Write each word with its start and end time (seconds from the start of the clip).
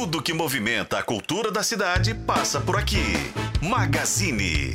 Tudo 0.00 0.22
que 0.22 0.32
movimenta 0.32 0.96
a 0.96 1.02
cultura 1.02 1.50
da 1.50 1.60
cidade 1.60 2.14
passa 2.14 2.60
por 2.60 2.76
aqui. 2.76 3.02
Magazine. 3.60 4.72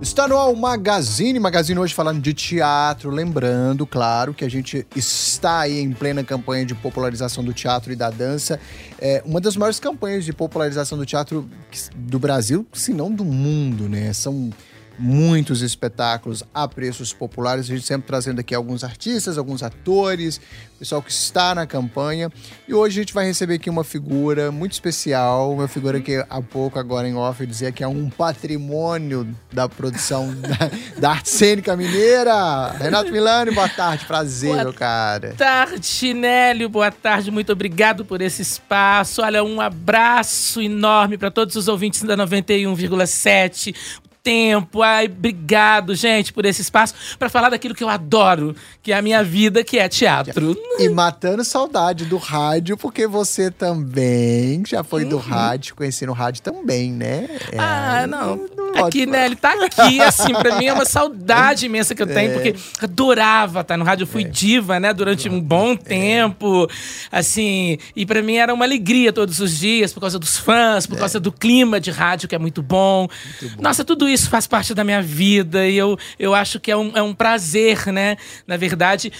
Está 0.00 0.28
no 0.28 0.38
ar 0.38 0.46
o 0.46 0.54
Magazine, 0.54 1.40
Magazine 1.40 1.80
hoje 1.80 1.92
falando 1.92 2.22
de 2.22 2.32
teatro, 2.32 3.10
lembrando, 3.10 3.84
claro, 3.84 4.32
que 4.32 4.44
a 4.44 4.48
gente 4.48 4.86
está 4.94 5.58
aí 5.58 5.80
em 5.80 5.92
plena 5.92 6.22
campanha 6.22 6.64
de 6.64 6.72
popularização 6.72 7.42
do 7.42 7.52
teatro 7.52 7.92
e 7.92 7.96
da 7.96 8.10
dança. 8.10 8.60
É 9.00 9.24
uma 9.26 9.40
das 9.40 9.56
maiores 9.56 9.80
campanhas 9.80 10.24
de 10.24 10.32
popularização 10.32 10.96
do 10.96 11.04
teatro 11.04 11.50
do 11.96 12.20
Brasil, 12.20 12.64
se 12.72 12.92
não 12.92 13.10
do 13.10 13.24
mundo, 13.24 13.88
né? 13.88 14.12
São 14.12 14.52
muitos 15.00 15.62
espetáculos 15.62 16.44
a 16.52 16.68
preços 16.68 17.12
populares. 17.12 17.64
A 17.64 17.74
gente 17.74 17.86
sempre 17.86 18.06
trazendo 18.06 18.40
aqui 18.40 18.54
alguns 18.54 18.84
artistas, 18.84 19.38
alguns 19.38 19.62
atores, 19.62 20.40
pessoal 20.78 21.02
que 21.02 21.10
está 21.10 21.54
na 21.54 21.66
campanha. 21.66 22.30
E 22.66 22.72
hoje 22.72 23.00
a 23.00 23.02
gente 23.02 23.12
vai 23.12 23.26
receber 23.26 23.54
aqui 23.54 23.68
uma 23.68 23.84
figura 23.84 24.50
muito 24.50 24.72
especial, 24.72 25.52
uma 25.52 25.68
figura 25.68 26.00
que 26.00 26.24
há 26.28 26.42
pouco, 26.42 26.78
agora 26.78 27.06
em 27.06 27.14
off, 27.14 27.40
eu 27.40 27.46
dizia 27.46 27.70
que 27.70 27.84
é 27.84 27.88
um 27.88 28.08
patrimônio 28.08 29.28
da 29.52 29.68
produção 29.68 30.34
da, 30.40 31.00
da 31.00 31.10
arte 31.10 31.28
cênica 31.28 31.76
mineira. 31.76 32.70
Renato 32.78 33.12
Milani, 33.12 33.50
boa 33.50 33.68
tarde, 33.68 34.06
prazer, 34.06 34.52
boa 34.52 34.64
meu 34.64 34.72
cara. 34.72 35.28
Boa 35.28 35.36
tarde, 35.36 36.14
Nélio, 36.14 36.68
boa 36.68 36.90
tarde, 36.90 37.30
muito 37.30 37.52
obrigado 37.52 38.04
por 38.04 38.22
esse 38.22 38.40
espaço. 38.40 39.22
Olha, 39.22 39.44
um 39.44 39.60
abraço 39.60 40.62
enorme 40.62 41.18
para 41.18 41.30
todos 41.30 41.56
os 41.56 41.68
ouvintes 41.68 42.02
da 42.02 42.16
91,7 42.16 43.74
tempo. 44.22 44.82
Ai, 44.82 45.06
obrigado, 45.06 45.94
gente, 45.94 46.32
por 46.32 46.44
esse 46.44 46.62
espaço 46.62 46.94
para 47.18 47.28
falar 47.28 47.50
daquilo 47.50 47.74
que 47.74 47.84
eu 47.84 47.88
adoro, 47.88 48.54
que 48.82 48.92
é 48.92 48.96
a 48.96 49.02
minha 49.02 49.22
vida, 49.22 49.64
que 49.64 49.78
é 49.78 49.88
teatro. 49.88 50.56
E 50.78 50.88
matando 50.88 51.44
saudade 51.44 52.04
do 52.04 52.16
rádio, 52.16 52.76
porque 52.76 53.06
você 53.06 53.50
também 53.50 54.62
já 54.66 54.82
foi 54.84 55.04
do 55.04 55.16
uhum. 55.16 55.22
rádio, 55.22 55.74
conheci 55.74 56.06
no 56.06 56.12
rádio 56.12 56.42
também, 56.42 56.92
né? 56.92 57.28
É, 57.52 57.58
ah, 57.58 58.06
não. 58.06 58.46
aqui, 58.84 59.06
né? 59.06 59.26
Ele 59.26 59.36
tá 59.36 59.52
aqui, 59.64 60.00
assim, 60.00 60.32
pra 60.32 60.56
mim 60.56 60.66
é 60.66 60.72
uma 60.72 60.84
saudade 60.86 61.66
imensa 61.66 61.94
que 61.94 62.02
eu 62.02 62.06
tenho, 62.06 62.30
é. 62.30 62.34
porque 62.34 62.54
adorava 62.80 63.60
estar 63.60 63.76
no 63.76 63.84
rádio. 63.84 64.04
Eu 64.04 64.08
fui 64.08 64.24
é. 64.24 64.28
diva, 64.28 64.78
né, 64.80 64.92
durante 64.92 65.28
um 65.28 65.40
bom 65.40 65.72
é. 65.72 65.76
tempo, 65.76 66.68
assim, 67.10 67.78
e 67.94 68.04
para 68.04 68.22
mim 68.22 68.36
era 68.36 68.52
uma 68.52 68.64
alegria 68.64 69.12
todos 69.12 69.40
os 69.40 69.58
dias, 69.58 69.92
por 69.92 70.00
causa 70.00 70.18
dos 70.18 70.36
fãs, 70.36 70.86
por 70.86 70.96
é. 70.96 71.00
causa 71.00 71.20
do 71.20 71.32
clima 71.32 71.80
de 71.80 71.90
rádio, 71.90 72.28
que 72.28 72.34
é 72.34 72.38
muito 72.38 72.62
bom. 72.62 73.08
muito 73.40 73.56
bom. 73.56 73.62
Nossa, 73.62 73.84
tudo 73.84 74.08
isso 74.12 74.28
faz 74.28 74.46
parte 74.46 74.74
da 74.74 74.84
minha 74.84 75.02
vida 75.02 75.66
e 75.66 75.76
eu, 75.76 75.98
eu 76.18 76.34
acho 76.34 76.60
que 76.60 76.70
é 76.70 76.76
um, 76.76 76.96
é 76.96 77.02
um 77.02 77.14
prazer, 77.14 77.86
né? 77.86 78.16
Na 78.46 78.56
verdade, 78.56 79.12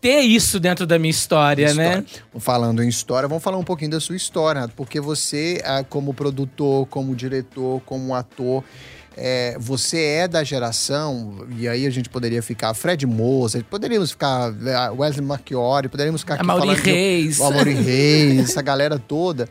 ter 0.00 0.20
isso 0.20 0.58
dentro 0.58 0.86
da 0.86 0.98
minha 0.98 1.10
história, 1.10 1.66
história, 1.66 1.96
né? 1.98 2.04
Falando 2.38 2.82
em 2.82 2.88
história, 2.88 3.28
vamos 3.28 3.42
falar 3.42 3.58
um 3.58 3.64
pouquinho 3.64 3.90
da 3.90 4.00
sua 4.00 4.16
história, 4.16 4.68
porque 4.68 5.00
você, 5.00 5.60
ah, 5.64 5.84
como 5.88 6.14
produtor, 6.14 6.86
como 6.86 7.14
diretor, 7.14 7.80
como 7.84 8.14
ator, 8.14 8.64
é, 9.16 9.56
você 9.58 9.98
é 10.00 10.28
da 10.28 10.42
geração, 10.42 11.46
e 11.56 11.68
aí 11.68 11.86
a 11.86 11.90
gente 11.90 12.08
poderia 12.08 12.42
ficar 12.42 12.74
Fred 12.74 13.06
Moser, 13.06 13.64
poderíamos 13.64 14.10
ficar 14.10 14.52
é, 14.64 14.90
Wesley 14.90 15.24
Marchiori, 15.24 15.88
poderíamos 15.88 16.22
ficar 16.22 16.34
aqui 16.34 16.42
a 16.42 16.46
Mauri 16.46 16.74
Reis. 16.74 17.36
De, 17.36 17.70
Reis, 17.70 18.50
essa 18.50 18.62
galera 18.62 18.98
toda 18.98 19.48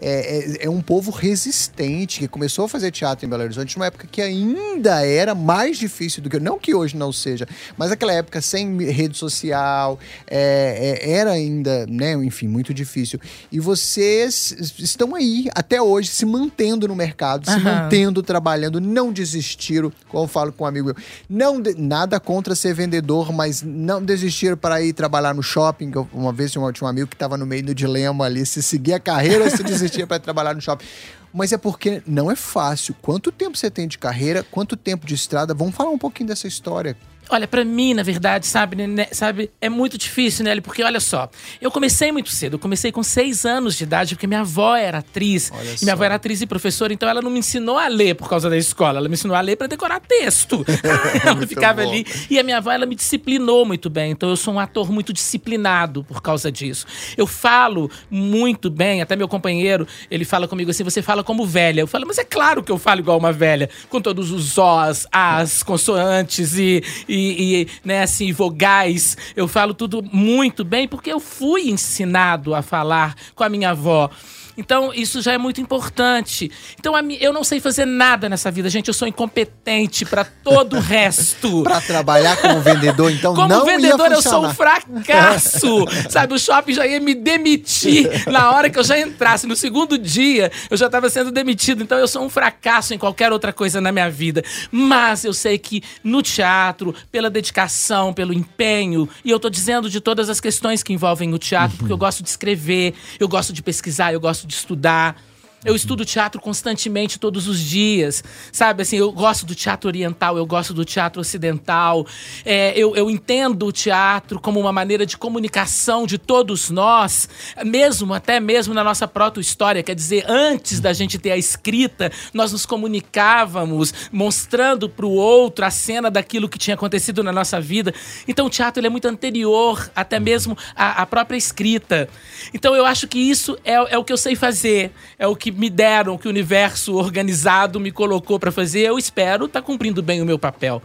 é, 0.00 0.60
é, 0.62 0.66
é, 0.66 0.70
um 0.70 0.82
povo 0.82 1.10
resistente 1.10 2.18
que 2.18 2.28
começou 2.28 2.64
a 2.64 2.68
fazer 2.68 2.90
teatro 2.90 3.24
em 3.24 3.28
Belo 3.28 3.42
Horizonte 3.42 3.76
numa 3.76 3.86
época 3.86 4.06
que 4.10 4.20
ainda 4.20 5.04
era 5.06 5.34
mais 5.34 5.78
difícil 5.78 6.22
do 6.22 6.28
que. 6.28 6.38
Não 6.38 6.58
que 6.58 6.74
hoje 6.74 6.96
não 6.96 7.12
seja, 7.12 7.46
mas 7.76 7.90
aquela 7.90 8.12
época 8.12 8.40
sem 8.40 8.76
rede 8.90 9.16
social, 9.16 9.98
é, 10.26 11.00
é, 11.00 11.10
era 11.10 11.30
ainda, 11.30 11.86
né, 11.86 12.12
enfim, 12.12 12.48
muito 12.48 12.74
difícil. 12.74 13.18
E 13.50 13.60
vocês 13.60 14.74
estão 14.78 15.14
aí 15.14 15.48
até 15.54 15.80
hoje 15.80 16.08
se 16.08 16.26
mantendo 16.26 16.88
no 16.88 16.94
mercado, 16.94 17.48
se 17.48 17.58
mantendo 17.58 18.22
trabalhando, 18.22 18.80
não 18.80 19.03
desistiram, 19.12 19.92
como 20.08 20.24
eu 20.24 20.28
falo 20.28 20.52
com 20.52 20.64
um 20.64 20.66
amigo 20.66 20.86
meu, 20.86 20.96
não 21.28 21.60
de, 21.60 21.74
nada 21.74 22.18
contra 22.20 22.54
ser 22.54 22.74
vendedor, 22.74 23.32
mas 23.32 23.62
não 23.62 24.02
desistiram 24.02 24.56
para 24.56 24.82
ir 24.82 24.92
trabalhar 24.92 25.34
no 25.34 25.42
shopping. 25.42 25.92
Uma 26.12 26.32
vez 26.32 26.52
tinha 26.52 26.62
um, 26.62 26.72
tinha 26.72 26.86
um 26.86 26.90
amigo 26.90 27.08
que 27.08 27.14
estava 27.14 27.36
no 27.36 27.46
meio 27.46 27.64
do 27.64 27.74
dilema 27.74 28.24
ali, 28.24 28.44
se 28.44 28.62
seguir 28.62 28.94
a 28.94 29.00
carreira 29.00 29.44
ou 29.44 29.50
se 29.50 29.62
desistir 29.62 30.06
para 30.08 30.18
trabalhar 30.18 30.54
no 30.54 30.60
shopping. 30.60 30.84
Mas 31.32 31.52
é 31.52 31.58
porque 31.58 32.00
não 32.06 32.30
é 32.30 32.36
fácil. 32.36 32.94
Quanto 33.02 33.32
tempo 33.32 33.56
você 33.56 33.68
tem 33.68 33.88
de 33.88 33.98
carreira? 33.98 34.44
Quanto 34.50 34.76
tempo 34.76 35.04
de 35.04 35.14
estrada? 35.14 35.52
Vamos 35.52 35.74
falar 35.74 35.90
um 35.90 35.98
pouquinho 35.98 36.28
dessa 36.28 36.46
história. 36.46 36.96
Olha, 37.28 37.46
para 37.46 37.64
mim, 37.64 37.94
na 37.94 38.02
verdade, 38.02 38.46
sabe, 38.46 38.86
né, 38.86 39.06
sabe, 39.12 39.50
é 39.60 39.68
muito 39.68 39.98
difícil, 39.98 40.44
né? 40.44 40.60
Porque 40.60 40.82
olha 40.82 41.00
só, 41.00 41.28
eu 41.60 41.70
comecei 41.70 42.12
muito 42.12 42.30
cedo. 42.30 42.54
Eu 42.54 42.58
comecei 42.58 42.92
com 42.92 43.02
seis 43.02 43.44
anos 43.44 43.76
de 43.76 43.84
idade, 43.84 44.14
porque 44.14 44.26
minha 44.26 44.40
avó 44.40 44.76
era 44.76 44.98
atriz. 44.98 45.50
E 45.80 45.84
minha 45.84 45.94
avó 45.94 46.04
era 46.04 46.14
atriz 46.14 46.40
e 46.40 46.46
professora, 46.46 46.92
então 46.92 47.08
ela 47.08 47.20
não 47.20 47.30
me 47.30 47.40
ensinou 47.40 47.78
a 47.78 47.88
ler 47.88 48.14
por 48.14 48.28
causa 48.28 48.48
da 48.48 48.56
escola. 48.56 48.98
Ela 48.98 49.08
me 49.08 49.14
ensinou 49.14 49.36
a 49.36 49.40
ler 49.40 49.56
para 49.56 49.66
decorar 49.66 50.00
texto. 50.00 50.64
ela 51.24 51.46
ficava 51.46 51.82
bom. 51.82 51.88
ali. 51.90 52.06
E 52.30 52.38
a 52.38 52.42
minha 52.42 52.58
avó, 52.58 52.70
ela 52.70 52.86
me 52.86 52.94
disciplinou 52.94 53.64
muito 53.64 53.90
bem. 53.90 54.12
Então 54.12 54.28
eu 54.28 54.36
sou 54.36 54.54
um 54.54 54.60
ator 54.60 54.90
muito 54.90 55.12
disciplinado 55.12 56.04
por 56.04 56.22
causa 56.22 56.50
disso. 56.50 56.86
Eu 57.16 57.26
falo 57.26 57.90
muito 58.10 58.70
bem, 58.70 59.02
até 59.02 59.16
meu 59.16 59.28
companheiro, 59.28 59.86
ele 60.10 60.24
fala 60.24 60.46
comigo 60.46 60.70
assim: 60.70 60.84
você 60.84 61.02
fala 61.02 61.24
como 61.24 61.46
velha. 61.46 61.80
Eu 61.80 61.86
falo, 61.86 62.06
mas 62.06 62.18
é 62.18 62.24
claro 62.24 62.62
que 62.62 62.70
eu 62.70 62.78
falo 62.78 63.00
igual 63.00 63.18
uma 63.18 63.32
velha, 63.32 63.68
com 63.88 64.00
todos 64.00 64.30
os 64.30 64.44
os, 64.44 65.06
as, 65.10 65.62
consoantes 65.62 66.56
e 66.56 66.82
e, 67.08 67.13
e 67.16 67.68
né, 67.84 68.02
assim, 68.02 68.32
vogais. 68.32 69.16
Eu 69.36 69.48
falo 69.48 69.74
tudo 69.74 70.02
muito 70.02 70.64
bem 70.64 70.88
porque 70.88 71.12
eu 71.12 71.20
fui 71.20 71.70
ensinado 71.70 72.54
a 72.54 72.62
falar 72.62 73.14
com 73.34 73.44
a 73.44 73.48
minha 73.48 73.70
avó. 73.70 74.10
Então, 74.56 74.92
isso 74.94 75.20
já 75.20 75.32
é 75.32 75.38
muito 75.38 75.60
importante. 75.60 76.50
Então, 76.78 76.94
eu 77.20 77.32
não 77.32 77.42
sei 77.42 77.60
fazer 77.60 77.84
nada 77.84 78.28
nessa 78.28 78.50
vida, 78.50 78.68
gente. 78.68 78.88
Eu 78.88 78.94
sou 78.94 79.06
incompetente 79.08 80.04
para 80.04 80.24
todo 80.24 80.76
o 80.76 80.80
resto. 80.80 81.62
para 81.64 81.80
trabalhar 81.80 82.36
como 82.36 82.60
vendedor, 82.60 83.10
então 83.10 83.34
como 83.34 83.48
não 83.48 83.64
vendedor, 83.64 84.10
eu 84.12 84.22
sou 84.22 84.46
um 84.46 84.54
fracasso. 84.54 85.84
Sabe, 86.08 86.34
o 86.34 86.38
shopping 86.38 86.74
já 86.74 86.86
ia 86.86 87.00
me 87.00 87.14
demitir 87.14 88.30
na 88.30 88.50
hora 88.50 88.70
que 88.70 88.78
eu 88.78 88.84
já 88.84 88.98
entrasse. 88.98 89.46
No 89.46 89.56
segundo 89.56 89.98
dia, 89.98 90.50
eu 90.70 90.76
já 90.76 90.86
estava 90.86 91.08
sendo 91.10 91.30
demitido. 91.30 91.82
Então, 91.82 91.98
eu 91.98 92.08
sou 92.08 92.22
um 92.24 92.30
fracasso 92.30 92.94
em 92.94 92.98
qualquer 92.98 93.32
outra 93.32 93.52
coisa 93.52 93.80
na 93.80 93.90
minha 93.90 94.10
vida. 94.10 94.42
Mas 94.70 95.24
eu 95.24 95.32
sei 95.32 95.58
que 95.58 95.82
no 96.02 96.22
teatro, 96.22 96.94
pela 97.10 97.28
dedicação, 97.28 98.12
pelo 98.12 98.32
empenho, 98.32 99.08
e 99.24 99.30
eu 99.30 99.40
tô 99.40 99.50
dizendo 99.50 99.90
de 99.90 100.00
todas 100.00 100.28
as 100.28 100.40
questões 100.40 100.82
que 100.82 100.92
envolvem 100.92 101.32
o 101.32 101.38
teatro, 101.38 101.72
uhum. 101.72 101.78
porque 101.78 101.92
eu 101.92 101.98
gosto 101.98 102.22
de 102.22 102.28
escrever, 102.28 102.94
eu 103.18 103.28
gosto 103.28 103.52
de 103.52 103.62
pesquisar, 103.62 104.12
eu 104.12 104.20
gosto 104.20 104.43
de 104.46 104.54
estudar. 104.54 105.16
Eu 105.64 105.74
estudo 105.74 106.04
teatro 106.04 106.40
constantemente, 106.40 107.18
todos 107.18 107.48
os 107.48 107.58
dias, 107.58 108.22
sabe? 108.52 108.82
Assim, 108.82 108.96
eu 108.96 109.10
gosto 109.10 109.46
do 109.46 109.54
teatro 109.54 109.88
oriental, 109.88 110.36
eu 110.36 110.44
gosto 110.44 110.74
do 110.74 110.84
teatro 110.84 111.22
ocidental. 111.22 112.06
É, 112.44 112.72
eu, 112.76 112.94
eu 112.94 113.08
entendo 113.08 113.66
o 113.66 113.72
teatro 113.72 114.38
como 114.38 114.60
uma 114.60 114.72
maneira 114.72 115.06
de 115.06 115.16
comunicação 115.16 116.06
de 116.06 116.18
todos 116.18 116.68
nós, 116.68 117.30
mesmo, 117.64 118.12
até 118.12 118.38
mesmo 118.38 118.74
na 118.74 118.84
nossa 118.84 119.08
própria 119.08 119.40
história. 119.40 119.82
Quer 119.82 119.94
dizer, 119.94 120.26
antes 120.28 120.80
da 120.80 120.92
gente 120.92 121.18
ter 121.18 121.30
a 121.30 121.36
escrita, 121.38 122.12
nós 122.34 122.52
nos 122.52 122.66
comunicávamos, 122.66 123.94
mostrando 124.12 124.86
para 124.86 125.06
o 125.06 125.12
outro 125.12 125.64
a 125.64 125.70
cena 125.70 126.10
daquilo 126.10 126.46
que 126.46 126.58
tinha 126.58 126.74
acontecido 126.74 127.22
na 127.22 127.32
nossa 127.32 127.58
vida. 127.58 127.94
Então, 128.28 128.46
o 128.46 128.50
teatro 128.50 128.84
é 128.84 128.88
muito 128.90 129.08
anterior, 129.08 129.90
até 129.96 130.20
mesmo 130.20 130.58
à, 130.76 131.00
à 131.02 131.06
própria 131.06 131.38
escrita. 131.38 132.06
Então, 132.52 132.76
eu 132.76 132.84
acho 132.84 133.08
que 133.08 133.18
isso 133.18 133.56
é, 133.64 133.94
é 133.94 133.96
o 133.96 134.04
que 134.04 134.12
eu 134.12 134.18
sei 134.18 134.36
fazer, 134.36 134.92
é 135.18 135.26
o 135.26 135.34
que 135.34 135.53
me 135.54 135.70
deram, 135.70 136.18
que 136.18 136.26
o 136.26 136.30
universo 136.30 136.94
organizado 136.94 137.80
me 137.80 137.90
colocou 137.90 138.38
para 138.38 138.52
fazer, 138.52 138.80
eu 138.80 138.98
espero 138.98 139.46
estar 139.46 139.60
tá 139.60 139.66
cumprindo 139.66 140.02
bem 140.02 140.20
o 140.20 140.26
meu 140.26 140.38
papel. 140.38 140.82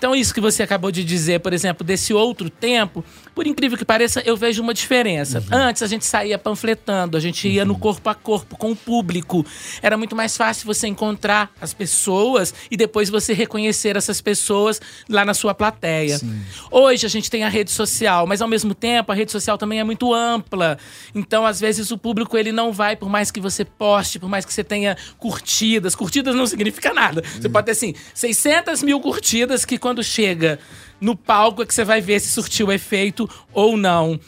Então, 0.00 0.16
isso 0.16 0.32
que 0.32 0.40
você 0.40 0.62
acabou 0.62 0.90
de 0.90 1.04
dizer, 1.04 1.40
por 1.40 1.52
exemplo, 1.52 1.86
desse 1.86 2.14
outro 2.14 2.48
tempo, 2.48 3.04
por 3.34 3.46
incrível 3.46 3.76
que 3.76 3.84
pareça, 3.84 4.22
eu 4.24 4.34
vejo 4.34 4.62
uma 4.62 4.72
diferença. 4.72 5.40
Uhum. 5.40 5.58
Antes 5.58 5.82
a 5.82 5.86
gente 5.86 6.06
saía 6.06 6.38
panfletando, 6.38 7.18
a 7.18 7.20
gente 7.20 7.46
ia 7.46 7.60
uhum. 7.60 7.68
no 7.68 7.78
corpo 7.78 8.08
a 8.08 8.14
corpo 8.14 8.56
com 8.56 8.72
o 8.72 8.76
público. 8.76 9.44
Era 9.82 9.98
muito 9.98 10.16
mais 10.16 10.38
fácil 10.38 10.64
você 10.64 10.86
encontrar 10.86 11.50
as 11.60 11.74
pessoas 11.74 12.54
e 12.70 12.78
depois 12.78 13.10
você 13.10 13.34
reconhecer 13.34 13.94
essas 13.94 14.22
pessoas 14.22 14.80
lá 15.06 15.22
na 15.22 15.34
sua 15.34 15.52
plateia. 15.52 16.16
Sim. 16.16 16.40
Hoje 16.70 17.04
a 17.04 17.10
gente 17.10 17.30
tem 17.30 17.44
a 17.44 17.50
rede 17.50 17.70
social, 17.70 18.26
mas 18.26 18.40
ao 18.40 18.48
mesmo 18.48 18.74
tempo 18.74 19.12
a 19.12 19.14
rede 19.14 19.30
social 19.30 19.58
também 19.58 19.80
é 19.80 19.84
muito 19.84 20.14
ampla. 20.14 20.78
Então, 21.14 21.44
às 21.44 21.60
vezes 21.60 21.90
o 21.90 21.98
público 21.98 22.38
ele 22.38 22.52
não 22.52 22.72
vai 22.72 22.96
por 22.96 23.10
mais 23.10 23.30
que 23.30 23.38
você 23.38 23.66
poste, 23.66 24.18
por 24.18 24.30
mais 24.30 24.46
que 24.46 24.54
você 24.54 24.64
tenha 24.64 24.96
curtidas. 25.18 25.94
Curtidas 25.94 26.34
não 26.34 26.46
significa 26.46 26.94
nada. 26.94 27.20
Uhum. 27.20 27.42
Você 27.42 27.48
pode 27.50 27.66
ter 27.66 27.72
assim 27.72 27.94
600 28.14 28.82
mil 28.82 28.98
curtidas 28.98 29.66
que 29.66 29.76
quando 29.76 29.89
chega 30.02 30.58
no 31.00 31.16
palco 31.16 31.62
é 31.62 31.66
que 31.66 31.74
você 31.74 31.84
vai 31.84 32.00
ver 32.00 32.20
se 32.20 32.28
surtiu 32.28 32.70
efeito 32.70 33.28
ou 33.52 33.76
não. 33.76 34.20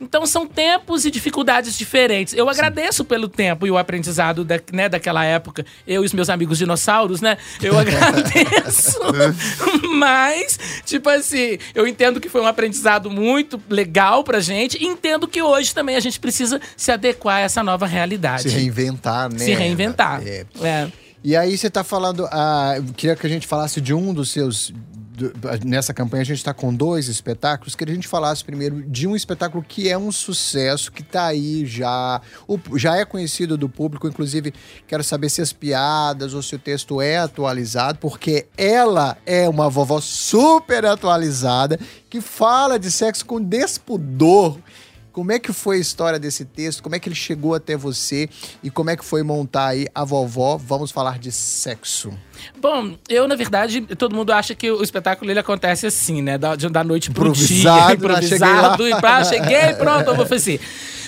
Então 0.00 0.24
são 0.26 0.46
tempos 0.46 1.04
e 1.04 1.10
dificuldades 1.10 1.76
diferentes. 1.76 2.32
Eu 2.32 2.48
agradeço 2.48 3.04
pelo 3.04 3.28
tempo 3.28 3.66
e 3.66 3.70
o 3.70 3.76
aprendizado 3.76 4.44
da, 4.44 4.60
né, 4.72 4.88
daquela 4.88 5.24
época. 5.24 5.66
Eu 5.86 6.02
e 6.02 6.06
os 6.06 6.12
meus 6.12 6.30
amigos 6.30 6.58
dinossauros, 6.58 7.20
né? 7.20 7.36
Eu 7.60 7.76
agradeço. 7.78 8.98
Mas, 9.98 10.58
tipo 10.84 11.08
assim, 11.08 11.58
eu 11.74 11.86
entendo 11.86 12.20
que 12.20 12.28
foi 12.28 12.40
um 12.40 12.46
aprendizado 12.46 13.10
muito 13.10 13.60
legal 13.68 14.22
pra 14.22 14.38
gente. 14.38 14.78
E 14.80 14.86
entendo 14.86 15.26
que 15.26 15.42
hoje 15.42 15.74
também 15.74 15.96
a 15.96 16.00
gente 16.00 16.20
precisa 16.20 16.60
se 16.76 16.92
adequar 16.92 17.38
a 17.38 17.40
essa 17.40 17.64
nova 17.64 17.86
realidade. 17.86 18.42
Se 18.42 18.48
reinventar, 18.50 19.32
né? 19.32 19.38
Se 19.38 19.52
reinventar. 19.52 20.22
É. 20.24 20.46
É. 20.62 20.88
E 21.24 21.34
aí 21.34 21.58
você 21.58 21.68
tá 21.68 21.82
falando, 21.82 22.28
ah, 22.30 22.74
eu 22.76 22.84
queria 22.96 23.16
que 23.16 23.26
a 23.26 23.30
gente 23.30 23.46
falasse 23.46 23.80
de 23.80 23.92
um 23.92 24.14
dos 24.14 24.30
seus. 24.30 24.72
Nessa 25.64 25.92
campanha 25.94 26.22
a 26.22 26.24
gente 26.24 26.38
está 26.38 26.54
com 26.54 26.74
dois 26.74 27.08
espetáculos. 27.08 27.74
Queria 27.74 27.92
que 27.92 27.98
a 27.98 28.00
gente 28.00 28.08
falasse 28.08 28.44
primeiro 28.44 28.82
de 28.82 29.06
um 29.06 29.16
espetáculo 29.16 29.64
que 29.66 29.88
é 29.88 29.96
um 29.96 30.12
sucesso, 30.12 30.92
que 30.92 31.02
tá 31.02 31.26
aí 31.26 31.66
já. 31.66 32.20
já 32.76 32.96
é 32.96 33.04
conhecido 33.04 33.56
do 33.56 33.68
público. 33.68 34.08
Inclusive, 34.08 34.52
quero 34.86 35.02
saber 35.02 35.28
se 35.28 35.40
as 35.40 35.52
piadas 35.52 36.34
ou 36.34 36.42
se 36.42 36.54
o 36.54 36.58
texto 36.58 37.00
é 37.00 37.18
atualizado, 37.18 37.98
porque 37.98 38.46
ela 38.56 39.16
é 39.26 39.48
uma 39.48 39.68
vovó 39.68 40.00
super 40.00 40.84
atualizada 40.84 41.78
que 42.08 42.20
fala 42.20 42.78
de 42.78 42.90
sexo 42.90 43.24
com 43.24 43.40
despudor. 43.40 44.58
Como 45.18 45.32
é 45.32 45.38
que 45.40 45.52
foi 45.52 45.78
a 45.78 45.80
história 45.80 46.16
desse 46.16 46.44
texto? 46.44 46.80
Como 46.80 46.94
é 46.94 47.00
que 47.00 47.08
ele 47.08 47.16
chegou 47.16 47.52
até 47.52 47.76
você? 47.76 48.28
E 48.62 48.70
como 48.70 48.88
é 48.88 48.96
que 48.96 49.04
foi 49.04 49.24
montar 49.24 49.66
aí 49.66 49.88
a 49.92 50.04
vovó? 50.04 50.56
Vamos 50.56 50.92
falar 50.92 51.18
de 51.18 51.32
sexo. 51.32 52.12
Bom, 52.60 52.94
eu, 53.08 53.26
na 53.26 53.34
verdade, 53.34 53.80
todo 53.80 54.14
mundo 54.14 54.30
acha 54.30 54.54
que 54.54 54.70
o 54.70 54.80
espetáculo 54.80 55.28
ele 55.28 55.40
acontece 55.40 55.88
assim, 55.88 56.22
né? 56.22 56.38
Da, 56.38 56.54
da 56.54 56.84
noite 56.84 57.10
pro 57.10 57.30
Improvisado, 57.30 57.78
dia? 57.78 57.82
Cheguei 57.82 57.96
improvisado, 57.96 58.82
lá. 58.84 58.90
e 58.90 59.00
pá, 59.00 59.24
cheguei, 59.24 59.74
pronto, 59.74 60.08
eu 60.08 60.14
vou 60.14 60.24
fazer. 60.24 60.60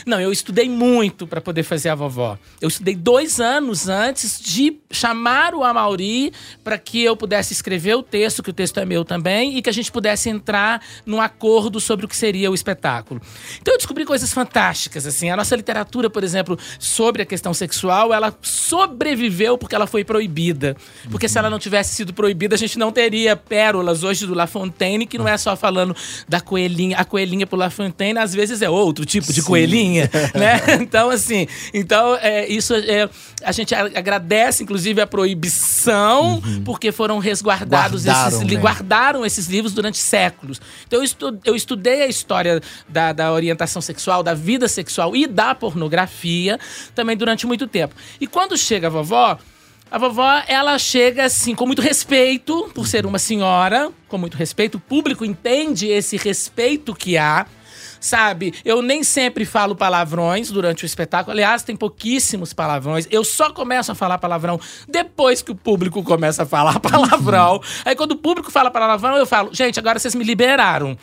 Não, 0.06 0.20
eu 0.20 0.32
estudei 0.32 0.68
muito 0.68 1.26
para 1.26 1.40
poder 1.40 1.62
fazer 1.62 1.88
a 1.88 1.94
vovó. 1.94 2.38
Eu 2.60 2.68
estudei 2.68 2.94
dois 2.94 3.40
anos 3.40 3.88
antes 3.88 4.40
de 4.40 4.78
chamar 4.90 5.54
o 5.54 5.62
Amauri 5.62 6.32
para 6.64 6.78
que 6.78 7.02
eu 7.02 7.16
pudesse 7.16 7.52
escrever 7.52 7.94
o 7.94 8.02
texto, 8.02 8.42
que 8.42 8.50
o 8.50 8.52
texto 8.52 8.78
é 8.78 8.84
meu 8.84 9.04
também, 9.04 9.56
e 9.56 9.62
que 9.62 9.70
a 9.70 9.72
gente 9.72 9.90
pudesse 9.90 10.28
entrar 10.28 10.82
num 11.06 11.20
acordo 11.20 11.80
sobre 11.80 12.06
o 12.06 12.08
que 12.08 12.16
seria 12.16 12.50
o 12.50 12.54
espetáculo. 12.54 13.20
Então 13.60 13.74
eu 13.74 13.78
descobri 13.78 14.04
coisas 14.04 14.32
fantásticas, 14.32 15.06
assim. 15.06 15.30
A 15.30 15.36
nossa 15.36 15.54
literatura, 15.56 16.10
por 16.10 16.24
exemplo, 16.24 16.58
sobre 16.78 17.22
a 17.22 17.26
questão 17.26 17.54
sexual, 17.54 18.12
ela 18.12 18.36
sobreviveu 18.42 19.56
porque 19.56 19.74
ela 19.74 19.86
foi 19.86 20.04
proibida. 20.04 20.76
Porque 21.10 21.28
se 21.28 21.38
ela 21.38 21.50
não 21.50 21.58
tivesse 21.58 21.94
sido 21.94 22.12
proibida, 22.12 22.54
a 22.54 22.58
gente 22.58 22.78
não 22.78 22.92
teria 22.92 23.36
pérolas 23.36 24.02
hoje 24.02 24.26
do 24.26 24.34
La 24.34 24.46
Fontaine, 24.46 25.06
que 25.06 25.18
não 25.18 25.28
é 25.28 25.36
só 25.36 25.56
falando 25.56 25.94
da 26.28 26.40
coelhinha. 26.40 26.96
A 26.96 27.04
coelhinha 27.04 27.46
pro 27.46 27.58
La 27.58 27.70
Fontaine, 27.70 28.18
às 28.18 28.34
vezes, 28.34 28.62
é 28.62 28.70
outro 28.70 29.04
tipo 29.04 29.32
de 29.32 29.40
Sim. 29.40 29.46
coelhinha, 29.46 29.89
né? 30.34 30.60
Então, 30.80 31.10
assim, 31.10 31.46
então, 31.74 32.16
é, 32.16 32.46
isso 32.48 32.74
é, 32.74 33.08
a 33.42 33.52
gente 33.52 33.74
agradece, 33.74 34.62
inclusive, 34.62 35.00
a 35.00 35.06
proibição, 35.06 36.42
porque 36.64 36.92
foram 36.92 37.18
resguardados 37.18 38.04
Guardaram, 38.04 38.28
esses, 38.36 38.40
né? 38.54 38.60
guardaram 38.60 39.26
esses 39.26 39.46
livros 39.46 39.72
durante 39.72 39.98
séculos. 39.98 40.60
Então, 40.86 41.00
eu, 41.00 41.04
estu- 41.04 41.38
eu 41.44 41.56
estudei 41.56 42.02
a 42.02 42.06
história 42.06 42.60
da, 42.88 43.12
da 43.12 43.32
orientação 43.32 43.80
sexual, 43.82 44.22
da 44.22 44.34
vida 44.34 44.68
sexual 44.68 45.14
e 45.16 45.26
da 45.26 45.54
pornografia 45.54 46.58
também 46.94 47.16
durante 47.16 47.46
muito 47.46 47.66
tempo. 47.66 47.94
E 48.20 48.26
quando 48.26 48.56
chega 48.56 48.86
a 48.86 48.90
vovó, 48.90 49.38
a 49.90 49.98
vovó, 49.98 50.42
ela 50.46 50.78
chega 50.78 51.24
assim, 51.24 51.54
com 51.54 51.66
muito 51.66 51.82
respeito, 51.82 52.70
por 52.74 52.86
ser 52.86 53.04
uma 53.06 53.18
senhora, 53.18 53.90
com 54.08 54.16
muito 54.18 54.36
respeito. 54.36 54.76
O 54.76 54.80
público 54.80 55.24
entende 55.24 55.88
esse 55.88 56.16
respeito 56.16 56.94
que 56.94 57.16
há. 57.18 57.46
Sabe, 58.00 58.54
eu 58.64 58.80
nem 58.80 59.04
sempre 59.04 59.44
falo 59.44 59.76
palavrões 59.76 60.50
durante 60.50 60.84
o 60.84 60.86
espetáculo. 60.86 61.32
Aliás, 61.32 61.62
tem 61.62 61.76
pouquíssimos 61.76 62.52
palavrões. 62.54 63.06
Eu 63.10 63.22
só 63.22 63.50
começo 63.52 63.92
a 63.92 63.94
falar 63.94 64.16
palavrão 64.18 64.58
depois 64.88 65.42
que 65.42 65.50
o 65.52 65.54
público 65.54 66.02
começa 66.02 66.44
a 66.44 66.46
falar 66.46 66.80
palavrão. 66.80 67.60
Aí, 67.84 67.94
quando 67.94 68.12
o 68.12 68.16
público 68.16 68.50
fala 68.50 68.70
palavrão, 68.70 69.16
eu 69.16 69.26
falo, 69.26 69.50
gente, 69.52 69.78
agora 69.78 69.98
vocês 69.98 70.14
me 70.14 70.24
liberaram. 70.24 70.96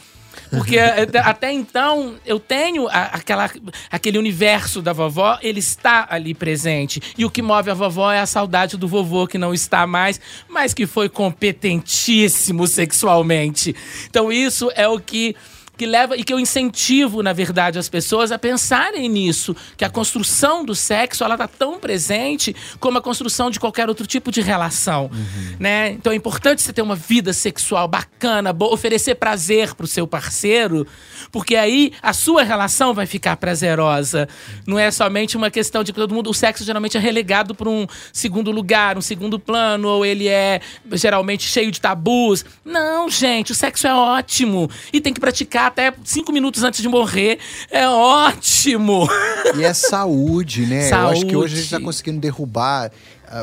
Porque 0.52 0.78
eh, 0.78 1.08
até 1.24 1.52
então 1.52 2.16
eu 2.26 2.40
tenho 2.40 2.88
a- 2.88 3.10
aquela, 3.14 3.50
aquele 3.92 4.18
universo 4.20 4.82
da 4.84 4.94
vovó, 4.94 5.38
ele 5.42 5.60
está 5.60 6.06
ali 6.10 6.34
presente. 6.34 7.02
E 7.18 7.26
o 7.26 7.30
que 7.30 7.42
move 7.42 7.70
a 7.72 7.74
vovó 7.74 8.12
é 8.12 8.20
a 8.20 8.26
saudade 8.26 8.78
do 8.78 8.88
vovô 8.88 9.28
que 9.28 9.38
não 9.38 9.52
está 9.54 9.86
mais, 9.88 10.22
mas 10.48 10.74
que 10.76 10.86
foi 10.86 11.10
competentíssimo 11.10 12.68
sexualmente. 12.68 13.76
Então 14.10 14.32
isso 14.32 14.72
é 14.76 14.88
o 14.88 15.00
que 15.00 15.36
que 15.78 15.86
leva 15.86 16.18
e 16.18 16.24
que 16.24 16.34
eu 16.34 16.40
incentivo, 16.40 17.22
na 17.22 17.32
verdade, 17.32 17.78
as 17.78 17.88
pessoas 17.88 18.32
a 18.32 18.40
pensarem 18.40 19.08
nisso, 19.08 19.56
que 19.78 19.86
a 19.86 19.90
construção 19.90 20.66
do 20.66 20.74
sexo 20.74 21.24
ela 21.24 21.38
tá 21.38 21.48
tão 21.48 21.80
presente 21.80 22.56
como 22.80 22.98
a 22.98 23.02
construção 23.02 23.52
de 23.52 23.60
qualquer 23.60 23.88
outro 23.88 24.08
tipo 24.08 24.32
de 24.32 24.42
relação, 24.42 25.10
né? 25.60 25.92
Então 25.92 26.12
é 26.12 26.16
importante 26.16 26.62
você 26.62 26.74
ter 26.74 26.82
uma 26.82 26.96
vida 26.96 27.32
sexual 27.32 27.88
bacana, 27.88 28.52
boa, 28.52 28.74
oferecer 28.74 29.16
prazer 29.16 29.76
pro 29.76 29.86
seu 29.86 30.08
parceiro, 30.08 30.88
porque 31.32 31.56
aí 31.56 31.94
a 32.02 32.14
sua 32.14 32.44
relação 32.44 32.94
vai 32.94 33.06
ficar 33.06 33.38
prazerosa. 33.38 34.28
Não 34.66 34.80
é 34.80 34.90
somente 34.90 35.38
uma 35.38 35.52
questão 35.52 35.84
de 35.84 35.94
que 35.94 36.00
todo 36.00 36.14
mundo, 36.14 36.30
o 36.32 36.34
sexo 36.34 36.64
geralmente 36.64 36.98
é 36.98 37.00
relegado 37.00 37.54
para 37.54 37.70
um 37.70 37.86
segundo 38.12 38.50
lugar, 38.50 38.98
um 38.98 39.02
segundo 39.02 39.38
plano, 39.38 39.88
ou 39.88 40.06
ele 40.06 40.28
é 40.28 40.60
geralmente 40.94 41.44
cheio 41.44 41.72
de 41.72 41.80
tabus. 41.80 42.44
Não, 42.66 43.10
gente, 43.10 43.52
o 43.52 43.56
sexo 43.56 43.86
é 43.86 43.94
ótimo 43.94 44.70
e 44.92 45.00
tem 45.00 45.14
que 45.14 45.20
praticar 45.20 45.67
até 45.68 45.94
cinco 46.04 46.32
minutos 46.32 46.64
antes 46.64 46.82
de 46.82 46.90
morrer. 46.90 47.40
É 47.70 47.88
ótimo. 47.88 49.08
E 49.58 49.64
é 49.64 49.74
saúde, 49.74 50.66
né? 50.66 50.90
Eu 50.92 51.08
acho 51.10 51.26
que 51.26 51.36
hoje 51.36 51.54
a 51.54 51.56
gente 51.58 51.66
está 51.66 51.78
Saúde. 51.78 51.86
conseguindo 51.86 52.20
derrubar 52.20 52.92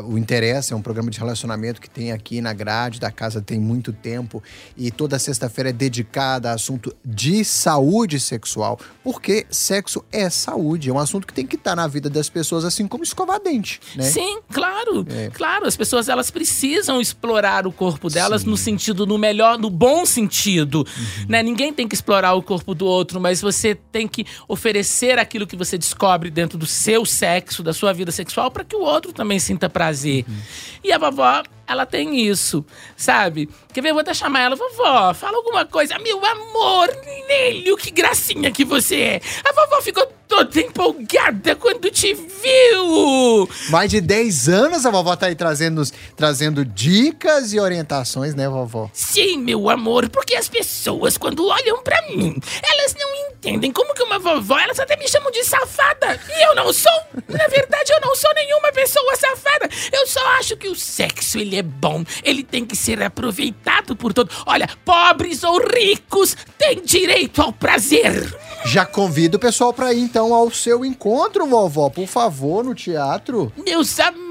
o 0.07 0.17
Interessa, 0.17 0.73
é 0.73 0.77
um 0.77 0.81
programa 0.81 1.09
de 1.09 1.19
relacionamento 1.19 1.79
que 1.79 1.89
tem 1.89 2.11
aqui 2.11 2.41
na 2.41 2.53
grade 2.53 2.99
da 2.99 3.11
casa 3.11 3.41
tem 3.41 3.59
muito 3.59 3.93
tempo 3.93 4.43
e 4.75 4.91
toda 4.91 5.17
sexta-feira 5.17 5.69
é 5.69 5.73
dedicada 5.73 6.51
a 6.51 6.53
assunto 6.53 6.95
de 7.03 7.45
saúde 7.45 8.19
sexual, 8.19 8.79
porque 9.03 9.45
sexo 9.49 10.03
é 10.11 10.29
saúde, 10.29 10.89
é 10.89 10.93
um 10.93 10.99
assunto 10.99 11.27
que 11.27 11.33
tem 11.33 11.45
que 11.45 11.55
estar 11.55 11.75
na 11.75 11.87
vida 11.87 12.09
das 12.09 12.29
pessoas, 12.29 12.65
assim 12.65 12.87
como 12.87 13.03
escovar 13.03 13.39
dente, 13.39 13.79
né? 13.95 14.03
Sim, 14.03 14.39
claro. 14.51 15.05
É. 15.09 15.29
Claro, 15.29 15.67
as 15.67 15.77
pessoas 15.77 16.09
elas 16.09 16.31
precisam 16.31 16.99
explorar 16.99 17.67
o 17.67 17.71
corpo 17.71 18.09
delas 18.09 18.43
no 18.43 18.57
sentido, 18.57 19.05
no 19.05 19.17
melhor, 19.17 19.59
no 19.59 19.69
bom 19.69 20.05
sentido. 20.05 20.79
Uhum. 20.79 21.25
Né? 21.29 21.43
Ninguém 21.43 21.71
tem 21.71 21.87
que 21.87 21.95
explorar 21.95 22.33
o 22.33 22.41
corpo 22.41 22.73
do 22.73 22.85
outro, 22.85 23.19
mas 23.19 23.41
você 23.41 23.75
tem 23.75 24.07
que 24.07 24.25
oferecer 24.47 25.19
aquilo 25.19 25.45
que 25.45 25.55
você 25.55 25.77
descobre 25.77 26.29
dentro 26.31 26.57
do 26.57 26.65
seu 26.65 27.05
sexo, 27.05 27.61
da 27.61 27.73
sua 27.73 27.93
vida 27.93 28.11
sexual, 28.11 28.49
para 28.49 28.63
que 28.63 28.75
o 28.75 28.81
outro 28.81 29.13
também 29.13 29.39
sinta 29.39 29.69
prazer. 29.75 30.23
Uhum. 30.25 30.41
E 30.81 30.93
a 30.93 30.97
vovó, 30.97 31.43
ela 31.67 31.85
tem 31.85 32.17
isso, 32.17 32.65
sabe? 32.95 33.49
Quer 33.73 33.81
ver? 33.81 33.89
Eu 33.89 33.95
vou 33.95 34.01
até 34.01 34.13
chamar 34.13 34.39
ela, 34.39 34.55
vovó, 34.55 35.13
fala 35.13 35.35
alguma 35.35 35.65
coisa. 35.65 35.99
Meu 35.99 36.25
amor, 36.25 36.87
Nélio, 37.27 37.75
que 37.75 37.91
gracinha 37.91 38.51
que 38.51 38.63
você 38.63 38.95
é. 39.01 39.21
A 39.43 39.51
vovó 39.51 39.81
ficou 39.81 40.07
toda 40.27 40.59
empolgada 40.59 41.55
quando 41.55 41.89
te 41.89 42.13
viu. 42.13 43.49
Mais 43.69 43.89
de 43.89 44.01
10 44.01 44.49
anos 44.49 44.85
a 44.85 44.91
vovó 44.91 45.15
tá 45.15 45.27
aí 45.27 45.35
trazendo, 45.35 45.81
trazendo 46.15 46.65
dicas 46.65 47.53
e 47.53 47.59
orientações, 47.59 48.35
né, 48.35 48.47
vovó? 48.47 48.89
Sim, 48.93 49.37
meu 49.37 49.69
amor, 49.69 50.09
porque 50.09 50.35
as 50.35 50.47
pessoas, 50.47 51.17
quando 51.17 51.45
olham 51.47 51.81
pra 51.83 52.01
mim, 52.09 52.39
elas 52.63 52.95
não 52.97 53.29
entendem 53.29 53.71
como 53.71 53.93
que 53.93 54.03
uma 54.03 54.19
vovó, 54.19 54.57
elas 54.57 54.79
até 54.79 54.95
me 54.97 55.07
chamam 55.07 55.31
de 55.31 55.43
safada. 55.43 56.19
E 56.29 56.47
eu 56.47 56.55
não 56.55 56.71
sou. 56.73 56.91
Na 57.27 57.47
verdade, 57.47 57.91
eu 57.91 58.01
não 58.01 58.15
sou 58.15 58.33
nenhuma 58.33 58.71
pessoa 58.71 59.15
safada. 59.15 59.69
Eu 59.91 60.07
só 60.07 60.25
acho 60.37 60.57
que 60.57 60.67
o 60.67 60.75
sexo, 60.75 61.37
ele 61.37 61.55
é 61.55 61.63
bom. 61.63 62.03
Ele 62.23 62.43
tem 62.43 62.65
que 62.65 62.75
ser 62.75 63.01
aproveitado 63.01 63.95
por 63.95 64.13
todos. 64.13 64.35
Olha, 64.45 64.69
pobres 64.83 65.43
ou 65.43 65.59
ricos 65.59 66.35
têm 66.57 66.81
direito 66.83 67.41
ao 67.41 67.53
prazer. 67.53 68.33
Já 68.65 68.83
convido 68.83 69.37
o 69.37 69.39
pessoal 69.39 69.71
para 69.71 69.93
ir 69.93 70.01
então 70.01 70.33
ao 70.33 70.49
seu 70.49 70.83
encontro, 70.83 71.45
vovó, 71.45 71.87
por 71.89 72.07
favor, 72.07 72.63
no 72.63 72.73
teatro. 72.73 73.53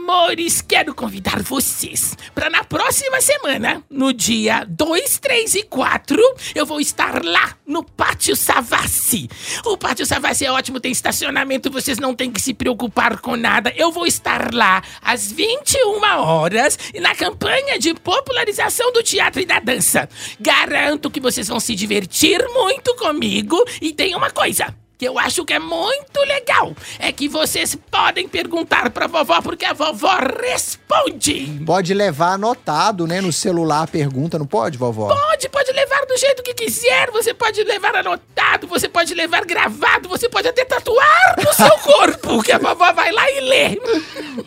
Amores, 0.04 0.60
quero 0.60 0.94
convidar 0.94 1.42
vocês 1.42 2.14
para 2.34 2.50
na 2.50 2.62
próxima 2.62 3.22
semana, 3.22 3.82
no 3.88 4.12
dia 4.12 4.62
2, 4.68 5.18
3 5.18 5.54
e 5.54 5.62
4, 5.62 6.20
eu 6.54 6.66
vou 6.66 6.78
estar 6.78 7.24
lá 7.24 7.56
no 7.66 7.82
Pátio 7.82 8.36
Savassi. 8.36 9.30
O 9.64 9.78
Pátio 9.78 10.04
Savassi 10.04 10.44
é 10.44 10.52
ótimo, 10.52 10.78
tem 10.78 10.92
estacionamento, 10.92 11.70
vocês 11.70 11.98
não 11.98 12.14
têm 12.14 12.30
que 12.30 12.40
se 12.40 12.52
preocupar 12.52 13.18
com 13.18 13.34
nada. 13.34 13.72
Eu 13.74 13.90
vou 13.90 14.06
estar 14.06 14.52
lá 14.52 14.82
às 15.00 15.32
21 15.32 16.02
horas 16.20 16.78
e 16.92 17.00
na 17.00 17.14
campanha 17.14 17.78
de 17.78 17.94
popularização 17.94 18.92
do 18.92 19.02
teatro 19.02 19.40
e 19.40 19.46
da 19.46 19.58
dança. 19.58 20.06
Garanto 20.38 21.10
que 21.10 21.20
vocês 21.20 21.48
vão 21.48 21.58
se 21.58 21.74
divertir 21.74 22.46
muito 22.52 22.94
comigo 22.96 23.56
e 23.80 23.90
tem 23.90 24.14
uma 24.14 24.30
coisa. 24.30 24.83
Que 24.96 25.06
eu 25.06 25.18
acho 25.18 25.44
que 25.44 25.52
é 25.52 25.58
muito 25.58 26.20
legal 26.26 26.72
é 26.98 27.10
que 27.12 27.28
vocês 27.28 27.76
podem 27.90 28.28
perguntar 28.28 28.90
pra 28.90 29.06
vovó 29.06 29.40
porque 29.42 29.64
a 29.64 29.72
vovó 29.72 30.16
responde. 30.40 31.62
Pode 31.66 31.92
levar 31.92 32.34
anotado, 32.34 33.06
né? 33.06 33.20
No 33.20 33.32
celular 33.32 33.82
a 33.82 33.86
pergunta, 33.86 34.38
não 34.38 34.46
pode, 34.46 34.78
vovó? 34.78 35.08
Pode, 35.08 35.48
pode 35.48 35.72
levar 35.72 35.93
do 36.06 36.16
jeito 36.16 36.42
que 36.42 36.54
quiser, 36.54 37.10
você 37.10 37.34
pode 37.34 37.62
levar 37.64 37.94
anotado, 37.96 38.66
você 38.66 38.88
pode 38.88 39.12
levar 39.14 39.44
gravado, 39.44 40.08
você 40.08 40.28
pode 40.28 40.48
até 40.48 40.64
tatuar 40.64 41.36
no 41.44 41.52
seu 41.52 41.78
corpo, 41.78 42.42
que 42.42 42.52
a 42.52 42.58
vovó 42.58 42.92
vai 42.92 43.12
lá 43.12 43.30
e 43.30 43.40
lê. 43.40 43.80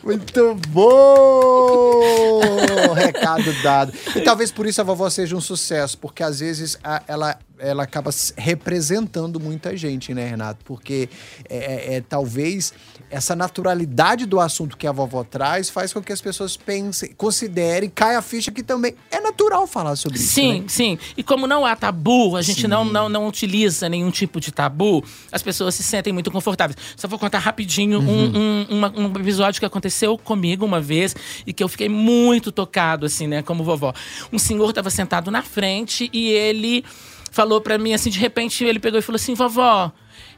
Muito 0.03 0.55
bom! 0.67 2.93
Recado 2.93 3.53
dado. 3.61 3.93
E 4.15 4.21
talvez 4.21 4.51
por 4.51 4.65
isso 4.65 4.81
a 4.81 4.83
vovó 4.83 5.09
seja 5.09 5.35
um 5.35 5.41
sucesso, 5.41 5.97
porque 5.97 6.23
às 6.23 6.39
vezes 6.39 6.77
a- 6.83 7.01
ela, 7.07 7.37
ela 7.59 7.83
acaba 7.83 8.09
representando 8.35 9.39
muita 9.39 9.75
gente, 9.75 10.13
né, 10.13 10.27
Renato? 10.27 10.63
Porque 10.65 11.09
é, 11.49 11.57
é- 11.57 11.95
é, 11.95 12.01
talvez 12.01 12.73
essa 13.09 13.35
naturalidade 13.35 14.25
do 14.25 14.39
assunto 14.39 14.77
que 14.77 14.85
a 14.87 14.91
vovó 14.91 15.23
traz 15.23 15.69
faz 15.69 15.93
com 15.93 16.01
que 16.01 16.11
as 16.11 16.21
pessoas 16.21 16.57
pensem, 16.57 17.13
considerem, 17.13 17.89
caia 17.89 18.19
a 18.19 18.21
ficha 18.21 18.51
que 18.51 18.63
também 18.63 18.95
é 19.09 19.19
natural 19.37 19.67
falar 19.67 19.95
sobre 19.95 20.17
isso. 20.17 20.33
Sim, 20.33 20.61
né? 20.61 20.65
sim. 20.67 20.97
E 21.15 21.21
como 21.23 21.45
não 21.45 21.63
há 21.65 21.75
tabu, 21.75 22.35
a 22.35 22.41
gente 22.41 22.61
Sim. 22.61 22.67
não, 22.67 22.83
não, 22.83 23.07
não 23.07 23.27
utiliza 23.27 23.87
nenhum 23.87 24.09
tipo 24.09 24.39
de 24.39 24.51
tabu, 24.51 25.03
as 25.31 25.43
pessoas 25.43 25.75
se 25.75 25.83
sentem 25.83 26.11
muito 26.11 26.31
confortáveis. 26.31 26.75
Só 26.95 27.07
vou 27.07 27.19
contar 27.19 27.37
rapidinho 27.39 27.99
um, 27.99 28.35
um, 28.35 28.65
uma- 28.69 28.93
um 28.97 29.05
episódio 29.19 29.59
que 29.59 29.65
aconteceu 29.65 30.17
comigo 30.17 30.65
uma 30.65 30.81
vez 30.81 31.15
e 31.45 31.53
que 31.53 31.63
eu 31.63 31.67
fiquei 31.67 31.87
muito 31.87 32.51
tocado, 32.51 33.05
assim, 33.05 33.27
né, 33.27 33.41
como 33.43 33.63
vovó. 33.63 33.93
Um 34.33 34.39
senhor 34.39 34.69
estava 34.69 34.89
sentado 34.89 35.29
na 35.29 35.43
frente 35.43 36.09
e 36.11 36.29
ele 36.29 36.83
falou 37.31 37.61
pra 37.61 37.77
mim, 37.77 37.93
assim, 37.93 38.09
de 38.09 38.19
repente 38.19 38.63
ele 38.63 38.79
pegou 38.79 38.97
e 38.99 39.01
falou 39.03 39.17
assim: 39.17 39.35
vovó, 39.35 39.91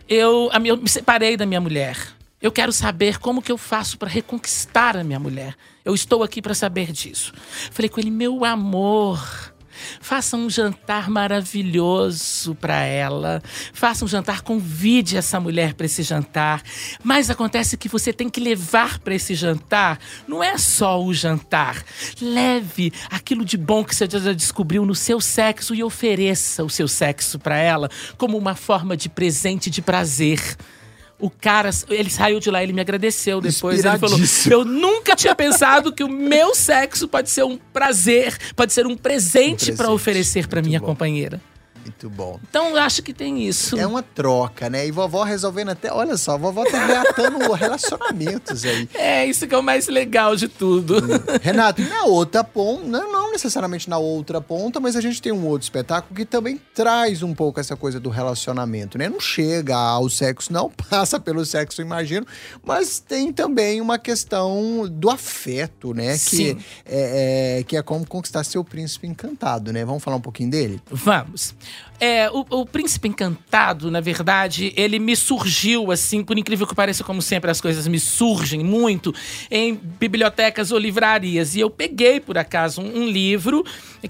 eu, 0.07 0.49
a 0.51 0.59
minha- 0.59 0.73
eu 0.73 0.77
me 0.77 0.89
separei 0.89 1.37
da 1.37 1.45
minha 1.45 1.61
mulher. 1.61 1.97
Eu 2.41 2.53
quero 2.53 2.71
saber 2.71 3.19
como 3.19 3.41
que 3.41 3.51
eu 3.51 3.57
faço 3.57 3.97
pra 3.97 4.07
reconquistar 4.07 4.95
a 4.95 5.03
minha 5.03 5.19
mulher. 5.19 5.55
Eu 5.83 5.93
estou 5.93 6.23
aqui 6.23 6.41
pra 6.41 6.53
saber 6.53 6.91
disso. 6.91 7.33
Falei 7.69 7.89
com 7.89 7.99
ele, 7.99 8.09
meu 8.09 8.45
amor, 8.45 9.53
faça 9.99 10.37
um 10.37 10.49
jantar 10.49 11.09
maravilhoso 11.09 12.55
pra 12.55 12.77
ela. 12.77 13.43
Faça 13.73 14.05
um 14.05 14.07
jantar, 14.07 14.41
convide 14.41 15.17
essa 15.17 15.37
mulher 15.37 15.73
pra 15.73 15.85
esse 15.85 16.01
jantar. 16.01 16.63
Mas 17.03 17.29
acontece 17.29 17.75
que 17.75 17.89
você 17.89 18.13
tem 18.13 18.29
que 18.29 18.39
levar 18.39 18.99
pra 18.99 19.15
esse 19.15 19.35
jantar. 19.35 19.99
Não 20.25 20.41
é 20.41 20.57
só 20.57 21.03
o 21.03 21.13
jantar. 21.13 21.83
Leve 22.21 22.93
aquilo 23.09 23.43
de 23.43 23.57
bom 23.57 23.83
que 23.83 23.93
você 23.93 24.07
já 24.09 24.31
descobriu 24.31 24.85
no 24.85 24.95
seu 24.95 25.19
sexo 25.19 25.75
e 25.75 25.83
ofereça 25.83 26.63
o 26.63 26.69
seu 26.69 26.87
sexo 26.87 27.37
pra 27.37 27.57
ela 27.57 27.89
como 28.17 28.37
uma 28.37 28.55
forma 28.55 28.95
de 28.95 29.09
presente 29.09 29.69
de 29.69 29.81
prazer. 29.81 30.57
O 31.19 31.29
cara, 31.29 31.69
ele 31.89 32.09
saiu 32.09 32.39
de 32.39 32.49
lá, 32.49 32.63
ele 32.63 32.71
me 32.71 32.79
agradeceu 32.79 33.41
depois. 33.41 33.83
Ele 33.83 33.97
falou. 33.97 34.17
Eu 34.49 34.63
nunca 34.63 35.15
tinha 35.17 35.35
pensado 35.35 35.91
que 35.91 36.03
o 36.03 36.07
meu 36.09 36.55
sexo 36.55 37.07
pode 37.09 37.29
ser 37.29 37.43
um 37.43 37.57
prazer, 37.73 38.37
pode 38.55 38.71
ser 38.71 38.87
um 38.87 38.95
presente, 38.95 39.65
presente. 39.65 39.73
pra 39.77 39.91
oferecer 39.91 40.47
pra 40.47 40.59
Muito 40.61 40.67
minha 40.69 40.79
bom. 40.79 40.85
companheira. 40.85 41.41
Muito 41.83 42.09
bom. 42.09 42.39
Então 42.49 42.69
eu 42.69 42.77
acho 42.77 43.01
que 43.01 43.11
tem 43.13 43.45
isso. 43.47 43.77
É 43.77 43.85
uma 43.87 44.03
troca, 44.03 44.69
né? 44.69 44.85
E 44.85 44.91
vovó 44.91 45.23
resolvendo 45.23 45.69
até. 45.69 45.91
Olha 45.91 46.15
só, 46.17 46.37
vovó 46.37 46.63
tá 46.63 46.85
reatando 46.85 47.39
relacionamentos 47.51 48.63
aí. 48.63 48.87
É 48.93 49.25
isso 49.25 49.47
que 49.47 49.55
é 49.55 49.57
o 49.57 49.63
mais 49.63 49.87
legal 49.87 50.35
de 50.35 50.47
tudo. 50.47 50.95
Renato, 51.41 51.81
e 51.81 51.85
na 51.89 52.03
outra 52.03 52.43
ponta, 52.43 52.85
não, 52.85 53.11
não 53.11 53.18
necessariamente 53.39 53.89
na 53.89 53.97
outra 53.97 54.41
ponta, 54.41 54.79
mas 54.79 54.95
a 54.95 55.01
gente 55.01 55.21
tem 55.21 55.31
um 55.31 55.45
outro 55.47 55.63
espetáculo 55.63 56.13
que 56.13 56.25
também 56.25 56.59
traz 56.73 57.23
um 57.23 57.33
pouco 57.33 57.59
essa 57.59 57.75
coisa 57.75 57.99
do 57.99 58.09
relacionamento, 58.09 58.97
né? 58.97 59.07
Não 59.07 59.19
chega 59.19 59.75
ao 59.75 60.09
sexo, 60.09 60.51
não 60.51 60.69
passa 60.89 61.19
pelo 61.19 61.45
sexo, 61.45 61.81
imagino, 61.81 62.25
mas 62.63 62.99
tem 62.99 63.31
também 63.31 63.79
uma 63.79 63.97
questão 63.97 64.87
do 64.91 65.09
afeto, 65.09 65.93
né? 65.93 66.13
Que 66.13 66.17
Sim. 66.17 66.57
é, 66.85 67.59
é- 67.59 67.63
que 67.63 67.77
é 67.77 67.81
como 67.81 68.05
conquistar 68.05 68.43
seu 68.43 68.63
príncipe 68.63 69.07
encantado, 69.07 69.71
né? 69.71 69.85
Vamos 69.85 70.03
falar 70.03 70.17
um 70.17 70.21
pouquinho 70.21 70.49
dele? 70.51 70.81
Vamos. 70.89 71.55
É, 71.99 72.29
o, 72.31 72.45
o 72.49 72.65
Príncipe 72.65 73.09
Encantado, 73.09 73.91
na 73.91 73.99
verdade, 73.99 74.73
ele 74.77 74.97
me 74.99 75.15
surgiu, 75.17 75.91
assim, 75.91 76.23
por 76.23 76.37
incrível 76.37 76.65
que 76.65 76.73
pareça, 76.73 77.03
como 77.03 77.21
sempre 77.21 77.51
as 77.51 77.59
coisas 77.59 77.85
me 77.87 77.99
surgem 77.99 78.63
muito, 78.63 79.13
em 79.51 79.75
bibliotecas 79.75 80.71
ou 80.71 80.79
livrarias. 80.79 81.55
E 81.55 81.59
eu 81.59 81.69
peguei, 81.69 82.21
por 82.21 82.37
acaso, 82.37 82.81
um, 82.81 82.99
um 83.01 83.05
livro 83.05 83.28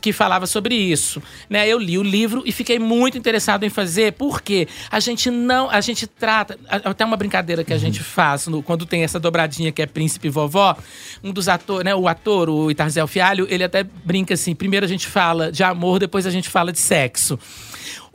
que 0.02 0.14
falava 0.14 0.46
sobre 0.48 0.76
isso. 0.76 1.22
Né? 1.50 1.68
Eu 1.68 1.80
li 1.80 1.98
o 1.98 2.04
livro 2.04 2.44
e 2.46 2.52
fiquei 2.52 2.78
muito 2.80 3.18
interessado 3.18 3.64
em 3.66 3.70
fazer, 3.70 4.14
porque 4.14 4.68
a 4.92 5.00
gente 5.00 5.30
não. 5.32 5.70
A 5.70 5.82
gente 5.82 6.06
trata. 6.08 6.58
Até 6.68 7.04
uma 7.04 7.18
brincadeira 7.18 7.64
que 7.64 7.74
a 7.74 7.78
gente 7.78 8.02
faz 8.02 8.48
no- 8.48 8.62
quando 8.62 8.86
tem 8.86 9.04
essa 9.04 9.20
dobradinha 9.20 9.72
que 9.72 9.82
é 9.82 9.86
Príncipe 9.86 10.28
e 10.28 10.32
Vovó. 10.32 10.76
Um 11.24 11.32
dos 11.32 11.48
atores, 11.50 11.86
né? 11.86 11.96
O 11.96 12.08
ator, 12.08 12.50
o 12.50 12.70
Itarzel 12.72 13.08
Fialho, 13.08 13.48
ele 13.50 13.64
até 13.64 13.84
brinca 13.84 14.34
assim: 14.34 14.54
primeiro 14.56 14.86
a 14.86 14.90
gente 14.90 15.08
fala 15.08 15.52
de 15.52 15.64
amor, 15.64 16.00
depois 16.00 16.26
a 16.26 16.30
gente 16.32 16.50
fala 16.50 16.72
de 16.72 16.80
sexo. 16.80 17.38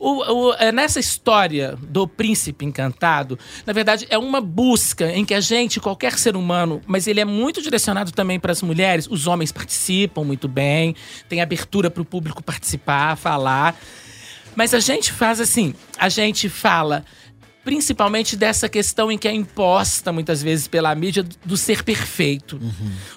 O- 0.07 0.49
o- 0.49 0.53
é, 0.59 0.71
nessa 0.71 0.99
história 0.99 1.75
do 1.81 2.07
príncipe 2.07 2.63
encantado, 2.63 3.39
na 3.65 3.73
verdade, 3.73 4.05
é 4.11 4.17
uma 4.19 4.39
busca 4.39 5.11
em 5.11 5.25
que 5.25 5.33
a 5.33 5.41
gente, 5.41 5.79
qualquer 5.79 6.13
ser 6.19 6.35
humano, 6.35 6.79
mas 6.85 7.07
ele 7.07 7.19
é 7.19 7.25
muito 7.25 7.59
direcionado 7.59 8.11
também 8.11 8.39
para 8.39 8.51
as 8.51 8.61
mulheres. 8.61 9.07
Os 9.09 9.25
homens 9.25 9.51
participam 9.51 10.23
muito 10.23 10.47
bem, 10.47 10.95
tem 11.27 11.41
abertura 11.41 11.89
para 11.89 12.03
o 12.03 12.05
público 12.05 12.43
participar, 12.43 13.15
falar. 13.17 13.75
Mas 14.55 14.75
a 14.75 14.79
gente 14.79 15.11
faz 15.11 15.39
assim: 15.41 15.73
a 15.97 16.07
gente 16.07 16.49
fala 16.49 17.03
principalmente 17.65 18.37
dessa 18.37 18.69
questão 18.69 19.11
em 19.11 19.17
que 19.17 19.27
é 19.27 19.33
imposta 19.33 20.11
muitas 20.13 20.41
vezes 20.41 20.67
pela 20.67 20.93
mídia 20.95 21.25
do- 21.43 21.57
ser 21.57 21.83
perfeito, 21.83 22.57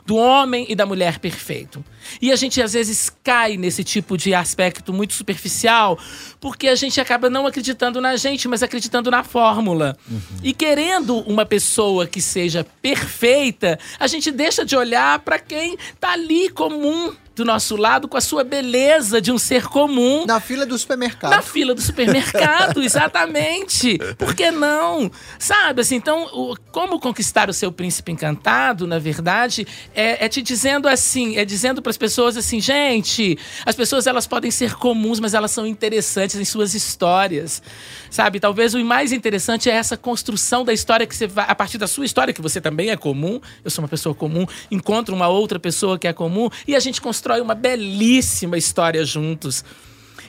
do 0.07 0.17
homem 0.17 0.65
e 0.69 0.75
da 0.75 0.87
mulher 0.87 1.19
perfeito. 1.19 1.85
E 2.21 2.33
a 2.33 2.37
gente 2.37 2.61
às 2.63 2.73
vezes 2.73 3.13
cai 3.23 3.59
nesse 3.59 3.85
tipo 3.85 4.17
de 4.17 4.35
aspecto 4.35 4.93
muito 4.93 5.13
superficial, 5.13 5.99
porque 6.41 6.67
a 6.67 6.75
gente 6.75 6.99
acaba 7.01 7.29
não 7.29 7.47
acreditando 7.47 8.01
na 8.01 8.17
gente, 8.17 8.49
mas 8.49 8.63
acreditando 8.63 9.11
na 9.11 9.23
fórmula. 9.23 9.97
E 10.43 10.55
querendo 10.55 11.19
uma 11.19 11.45
pessoa 11.45 12.07
que 12.07 12.23
seja 12.23 12.65
perfeita, 12.81 13.79
a 14.01 14.07
gente 14.07 14.31
deixa 14.31 14.65
de 14.65 14.75
olhar 14.75 15.19
para 15.19 15.39
quem 15.39 15.77
tá 16.01 16.13
ali 16.13 16.49
comum 16.49 17.13
do 17.39 17.45
nosso 17.45 17.77
lado 17.77 18.09
com 18.09 18.17
a 18.17 18.21
sua 18.21 18.43
beleza 18.45 19.21
de 19.21 19.31
um 19.33 19.39
ser 19.39 19.67
comum. 19.69 20.27
Na 20.27 20.41
fila 20.41 20.67
do 20.67 20.77
supermercado. 20.77 21.31
Na 21.31 21.41
fila 21.41 21.73
do 21.75 21.81
supermercado, 21.81 22.83
exatamente. 22.83 23.97
Por 24.19 24.35
que 24.35 24.51
não? 24.51 25.11
Sabe, 25.39 25.81
assim, 25.83 25.95
então, 25.97 26.25
o- 26.33 26.57
como 26.73 26.99
conquistar 26.99 27.49
o 27.49 27.53
seu 27.53 27.71
príncipe 27.71 28.11
encantado, 28.11 28.87
na 28.87 28.99
verdade, 28.99 29.67
é, 29.95 30.25
é 30.25 30.29
te 30.29 30.43
dizendo 30.43 30.89
assim, 30.89 31.37
é 31.37 31.45
dizendo 31.45 31.81
para 31.81 31.91
as 31.91 31.97
pessoas 31.97 32.37
assim, 32.37 32.61
gente, 32.61 33.39
as 33.65 33.77
pessoas 33.77 34.07
elas 34.09 34.27
podem 34.27 34.51
ser 34.51 34.75
comuns, 34.75 35.21
mas 35.21 35.33
elas 35.33 35.53
são 35.53 35.65
interessantes 35.67 36.37
em 36.37 36.45
suas 36.45 36.75
histórias. 36.75 37.63
Sabe, 38.11 38.41
talvez 38.41 38.75
o 38.75 38.85
mais 38.85 39.13
interessante 39.13 39.71
é 39.71 39.75
essa 39.75 39.97
construção 39.97 40.65
da 40.65 40.73
história 40.73 41.07
que 41.07 41.15
você 41.15 41.27
vai, 41.29 41.45
a 41.49 41.55
partir 41.55 41.79
da 41.79 41.87
sua 41.87 42.05
história, 42.05 42.35
que 42.35 42.43
você 42.43 42.61
também 42.61 42.91
é 42.91 42.97
comum, 42.97 43.41
eu 43.65 43.71
sou 43.71 43.83
uma 43.85 43.89
pessoa 43.89 44.13
comum, 44.15 44.45
encontro 44.71 45.15
uma 45.15 45.29
outra 45.29 45.59
pessoa 45.61 45.99
que 45.99 46.09
é 46.09 46.13
comum, 46.13 46.49
e 46.67 46.75
a 46.75 46.81
gente 46.81 47.01
constrói 47.01 47.28
uma 47.41 47.55
belíssima 47.55 48.57
história 48.57 49.05
juntos. 49.05 49.65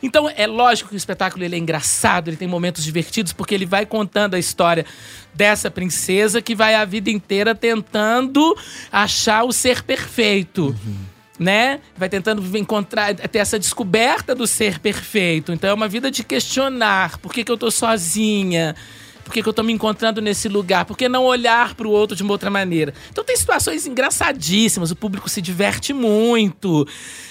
Então, 0.02 0.30
é 0.34 0.48
lógico 0.48 0.90
que 0.90 0.96
o 0.96 0.98
espetáculo 0.98 1.44
ele 1.44 1.56
é 1.56 1.60
engraçado, 1.60 2.30
ele 2.30 2.38
tem 2.38 2.48
momentos 2.48 2.84
divertidos, 2.84 3.34
porque 3.34 3.54
ele 3.54 3.66
vai 3.66 3.86
contando 3.86 4.36
a 4.36 4.40
história 4.40 4.86
dessa 5.34 5.70
princesa 5.70 6.42
que 6.42 6.56
vai 6.56 6.76
a 6.76 6.86
vida 6.86 7.10
inteira 7.10 7.54
tentando 7.54 8.58
achar 8.92 9.44
o 9.44 9.52
ser 9.52 9.84
perfeito. 9.84 10.76
Né? 11.38 11.80
Vai 11.98 12.10
tentando 12.10 12.58
encontrar, 12.58 13.16
ter 13.16 13.40
essa 13.40 13.58
descoberta 13.58 14.36
do 14.36 14.46
ser 14.46 14.80
perfeito. 14.80 15.54
Então 15.54 15.70
é 15.70 15.74
uma 15.74 15.88
vida 15.88 16.12
de 16.12 16.22
questionar: 16.22 17.18
por 17.20 17.32
que, 17.32 17.46
que 17.46 17.52
eu 17.52 17.58
tô 17.58 17.72
sozinha? 17.72 18.76
Por 19.30 19.34
que, 19.36 19.44
que 19.44 19.50
eu 19.50 19.54
tô 19.54 19.62
me 19.62 19.72
encontrando 19.72 20.20
nesse 20.22 20.50
lugar? 20.50 20.86
Por 20.86 20.98
que 20.98 21.08
não 21.08 21.24
olhar 21.24 21.76
pro 21.76 21.92
outro 21.92 22.16
de 22.18 22.24
uma 22.24 22.32
outra 22.32 22.50
maneira? 22.50 22.96
Então 23.12 23.24
tem 23.24 23.38
situações 23.38 23.86
engraçadíssimas, 23.86 24.90
o 24.90 24.96
público 24.96 25.30
se 25.30 25.40
diverte 25.40 25.94
muito. 25.94 26.88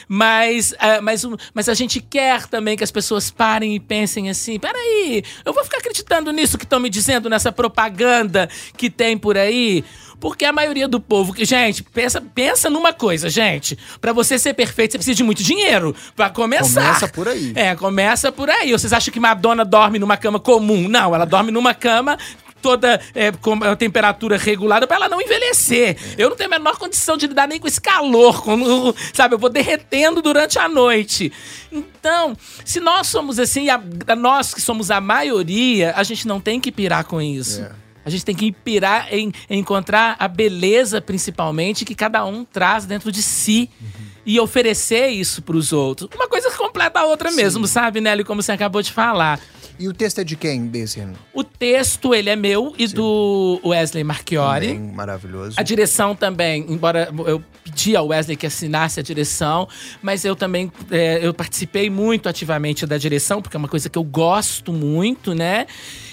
Mas, 0.07 0.73
ah, 0.79 1.01
mas, 1.03 1.25
o- 1.25 1.37
mas 1.53 1.69
a 1.69 1.75
gente 1.75 2.01
quer 2.01 2.47
também 2.47 2.77
que 2.77 2.85
as 2.85 2.93
pessoas 2.93 3.33
parem 3.33 3.75
e 3.75 3.81
pensem 3.81 4.31
assim: 4.31 4.61
peraí, 4.61 5.25
eu 5.45 5.53
vou 5.53 5.65
ficar 5.65 5.79
acreditando 5.79 6.31
nisso 6.31 6.57
que 6.57 6.65
estão 6.65 6.79
me 6.79 6.89
dizendo, 6.89 7.29
nessa 7.29 7.51
propaganda 7.51 8.49
que 8.77 8.89
tem 8.89 9.19
por 9.19 9.37
aí? 9.37 9.85
Porque 10.21 10.45
a 10.45 10.53
maioria 10.53 10.89
do 10.89 11.01
povo, 11.01 11.33
que 11.33 11.45
gente, 11.45 11.83
pensa, 11.83 12.21
pensa 12.21 12.69
numa 12.69 12.93
coisa, 12.93 13.29
gente. 13.29 13.79
Pra 14.01 14.13
você 14.13 14.39
ser 14.39 14.55
perfeito, 14.55 14.93
você 14.93 14.99
precisa 14.99 15.17
de 15.17 15.23
muito 15.23 15.43
dinheiro 15.43 15.95
Pra 16.15 16.31
começar. 16.31 16.83
Começa 16.83 17.09
por 17.09 17.29
aí. 17.29 17.53
É, 17.55 17.75
começa 17.75 18.33
por 18.33 18.51
aí. 18.51 18.73
Vocês 18.73 18.93
acham 18.93 19.13
que 19.13 19.21
Madonna 19.21 19.65
dorme 19.65 19.99
numa 19.99 20.17
cama 20.17 20.41
comum? 20.41 20.89
Não, 20.89 21.15
ela 21.15 21.25
dorme 21.25 21.51
numa 21.51 21.75
cama 21.75 22.19
toda 22.61 23.01
é, 23.15 23.31
com 23.31 23.55
a 23.63 23.77
temperatura 23.77 24.37
regulada 24.37 24.87
para 24.87 24.97
ela 24.97 25.09
não 25.09 25.21
envelhecer. 25.21 25.97
Eu 26.17 26.31
não 26.31 26.37
tenho 26.37 26.53
a 26.53 26.59
menor 26.59 26.77
condição 26.77 27.17
de 27.17 27.27
lidar 27.27 27.47
nem 27.47 27.61
com 27.61 27.69
esse 27.69 27.81
calor, 27.81 28.43
com, 28.43 28.93
sabe? 29.13 29.35
Eu 29.35 29.39
vou 29.39 29.49
derretendo 29.49 30.21
durante 30.21 30.59
a 30.59 30.69
noite. 30.69 31.33
Então, 31.71 32.37
se 32.65 32.81
nós 32.81 33.07
somos 33.07 33.39
assim, 33.39 33.69
a, 33.69 33.81
a 34.09 34.17
nós 34.17 34.53
que 34.53 34.61
somos 34.61 34.91
a 34.91 35.01
maioria, 35.01 35.93
a 35.97 36.03
gente 36.03 36.27
não 36.27 36.41
tem 36.41 36.61
que 36.61 36.73
pirar 36.73 37.05
com 37.05 37.21
isso. 37.23 37.63
É. 37.63 37.88
A 38.09 38.11
gente 38.11 38.25
tem 38.25 38.35
que 38.35 38.51
pirar 38.51 39.13
em, 39.13 39.31
em 39.51 39.59
encontrar 39.59 40.17
a 40.19 40.27
beleza, 40.27 40.99
principalmente, 40.99 41.85
que 41.85 41.95
cada 41.95 42.25
um 42.25 42.43
traz 42.43 42.87
dentro 42.87 43.13
de 43.13 43.23
si. 43.23 43.71
E 44.25 44.39
oferecer 44.39 45.09
isso 45.09 45.41
para 45.41 45.57
os 45.57 45.73
outros. 45.73 46.11
Uma 46.15 46.29
coisa 46.29 46.51
completa 46.51 47.01
a 47.01 47.07
outra 47.07 47.31
mesmo, 47.31 47.67
sabe, 47.67 47.99
Nelly? 47.99 48.25
Como 48.25 48.43
você 48.43 48.53
acabou 48.53 48.83
de 48.83 48.93
falar. 48.93 49.41
E 49.79 49.87
o 49.87 49.93
texto 49.93 50.21
é 50.21 50.25
de 50.25 50.35
quem 50.35 50.67
desse? 50.67 51.07
O 51.33 51.45
texto, 51.45 52.15
ele 52.15 52.29
é 52.29 52.35
meu 52.35 52.75
e 52.77 52.89
do 52.89 53.61
Wesley 53.65 54.03
Marchiori. 54.03 54.69
Também 54.69 54.93
maravilhoso. 54.93 55.55
A 55.57 55.63
direção 55.63 56.17
também, 56.17 56.67
embora 56.69 57.09
eu 57.27 57.43
pedi 57.63 57.95
ao 57.95 58.09
Wesley 58.09 58.37
que 58.37 58.47
assinasse 58.47 58.99
a 58.99 59.03
direção, 59.03 59.69
mas 60.03 60.25
eu 60.25 60.35
também 60.35 60.73
é, 60.91 61.21
eu 61.23 61.33
participei 61.33 61.89
muito 61.89 62.29
ativamente 62.29 62.87
da 62.87 62.99
direção, 62.99 63.41
porque 63.41 63.57
é 63.57 63.59
uma 63.59 63.69
coisa 63.69 63.89
que 63.89 63.97
eu 63.97 64.05
gosto 64.05 64.73
muito, 64.73 65.35
né? 65.35 65.67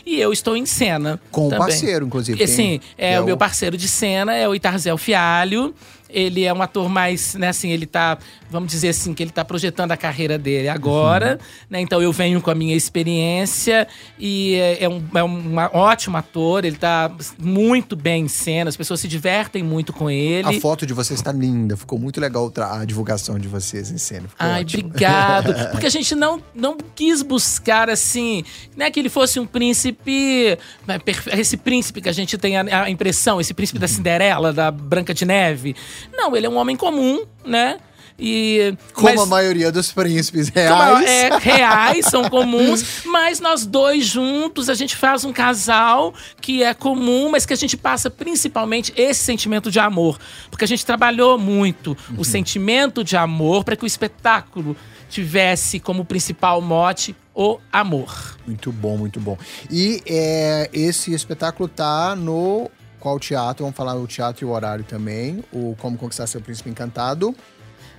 E 0.06 0.20
eu 0.20 0.32
estou 0.32 0.56
em 0.56 0.66
cena. 0.66 1.20
Com 1.32 1.48
o 1.48 1.50
também. 1.50 1.66
parceiro, 1.66 2.06
inclusive. 2.06 2.48
Sim, 2.48 2.80
é, 2.96 3.16
que 3.16 3.20
o 3.22 3.26
meu 3.26 3.38
parceiro 3.38 3.76
de 3.76 3.88
cena, 3.88 4.36
é 4.36 4.48
o 4.48 4.54
Itarzel 4.54 4.98
Fialho. 4.98 5.74
Ele 6.10 6.44
é 6.44 6.54
um 6.54 6.62
ator 6.62 6.88
mais, 6.88 7.34
né, 7.36 7.50
assim, 7.50 7.72
ele 7.72 7.86
tá, 7.86 8.18
vamos 8.50 8.72
dizer 8.72 8.90
assim, 8.90 9.14
que 9.14 9.24
ele 9.24 9.32
tá 9.32 9.44
projetando 9.44 9.92
a 9.92 9.98
carreira 9.98 10.38
dele 10.38 10.70
agora, 10.70 11.32
Uhum. 11.34 11.66
né? 11.70 11.82
Então 11.82 12.02
eu 12.02 12.12
venho 12.12 12.42
com 12.42 12.52
a 12.52 12.56
minha 12.56 12.76
experiência 12.76 13.88
e 14.20 14.56
é, 14.56 14.84
é 14.84 14.90
um, 14.90 15.04
é 15.16 15.24
um 15.24 15.56
ótimo 15.74 16.18
ator, 16.18 16.64
ele 16.66 16.78
tá 16.78 17.12
muito 17.40 17.96
bem 17.96 18.24
em 18.26 18.28
cena, 18.28 18.70
as 18.70 18.78
pessoas 18.78 19.00
se 19.00 19.08
divertem 19.08 19.64
muito 19.64 19.92
com 19.94 20.10
ele. 20.10 20.48
A 20.58 20.62
foto 20.62 20.86
de 20.86 20.94
vocês 20.94 21.20
está 21.20 21.32
linda. 21.32 21.76
Ficou 21.76 21.98
muito 22.00 22.20
legal 22.22 22.52
a 22.58 22.86
divulgação 22.86 23.38
de 23.40 23.48
vocês 23.48 23.92
em 23.92 23.98
cena. 23.98 24.28
Ficou 24.28 24.46
Ai, 24.48 24.62
ótimo. 24.62 24.86
obrigado. 24.88 25.54
Porque 25.72 25.86
a 25.86 25.90
gente 25.90 26.14
não, 26.16 26.42
não 26.54 26.78
quis 26.96 27.22
buscar 27.22 27.90
assim, 27.90 28.44
né, 28.76 28.90
que 28.92 29.00
ele 29.00 29.10
fosse 29.10 29.40
um 29.40 29.46
príncipe, 29.46 30.58
né, 30.88 31.00
esse 31.38 31.58
príncipe 31.58 32.02
que 32.02 32.10
a 32.10 32.14
gente 32.14 32.38
tem 32.38 32.58
a, 32.58 32.84
a 32.84 32.90
impressão, 32.90 33.40
esse 33.42 33.54
príncipe 33.54 33.80
da 33.80 33.88
Cinderela, 33.88 34.54
da 34.54 34.72
Branca 34.72 35.14
de 35.14 35.26
Neve. 35.26 35.76
Não, 36.14 36.36
ele 36.36 36.46
é 36.46 36.50
um 36.50 36.56
homem 36.58 36.76
comum, 36.76 37.26
né? 37.46 37.78
E 38.18 38.74
Como 38.94 39.10
mas- 39.10 39.20
a 39.22 39.26
maioria 39.26 39.70
dos 39.74 39.92
príncipes 39.92 40.48
reais. 40.48 41.06
é, 41.06 41.36
reais, 41.38 42.06
são 42.06 42.30
comuns, 42.30 43.04
mas 43.06 43.42
nós 43.42 43.66
dois 43.66 44.06
juntos, 44.06 44.70
a 44.70 44.74
gente 44.74 44.96
faz 44.96 45.26
um 45.26 45.34
casal 45.34 46.14
que 46.40 46.64
é 46.64 46.74
comum, 46.74 47.30
mas 47.30 47.46
que 47.46 47.52
a 47.52 47.58
gente 47.58 47.76
passa 47.76 48.10
principalmente 48.10 48.94
esse 48.96 49.22
sentimento 49.22 49.70
de 49.70 49.80
amor. 49.80 50.18
Porque 50.50 50.64
a 50.64 50.68
gente 50.68 50.86
trabalhou 50.86 51.38
muito 51.38 51.98
o 52.18 52.24
sentimento 52.24 53.04
de 53.04 53.18
amor 53.18 53.66
para 53.66 53.76
que 53.76 53.84
o 53.84 53.88
espetáculo 53.88 54.78
tivesse 55.10 55.78
como 55.80 56.06
principal 56.06 56.62
mote 56.62 57.14
o 57.34 57.60
amor. 57.72 58.38
Muito 58.48 58.72
bom, 58.72 58.96
muito 58.98 59.20
bom. 59.20 59.38
E 59.70 60.02
é, 60.08 60.70
esse 60.72 61.14
espetáculo 61.14 61.68
tá 61.68 62.16
no 62.16 62.72
qual 63.06 63.20
teatro? 63.20 63.64
Vamos 63.64 63.78
falar 63.78 63.94
o 63.94 64.08
teatro 64.08 64.44
e 64.44 64.48
o 64.48 64.52
horário 64.52 64.84
também. 64.84 65.44
O 65.54 65.76
Como 65.78 65.96
Conquistar 65.96 66.26
Seu 66.26 66.42
Príncipe 66.42 66.72
Encantado. 66.72 67.36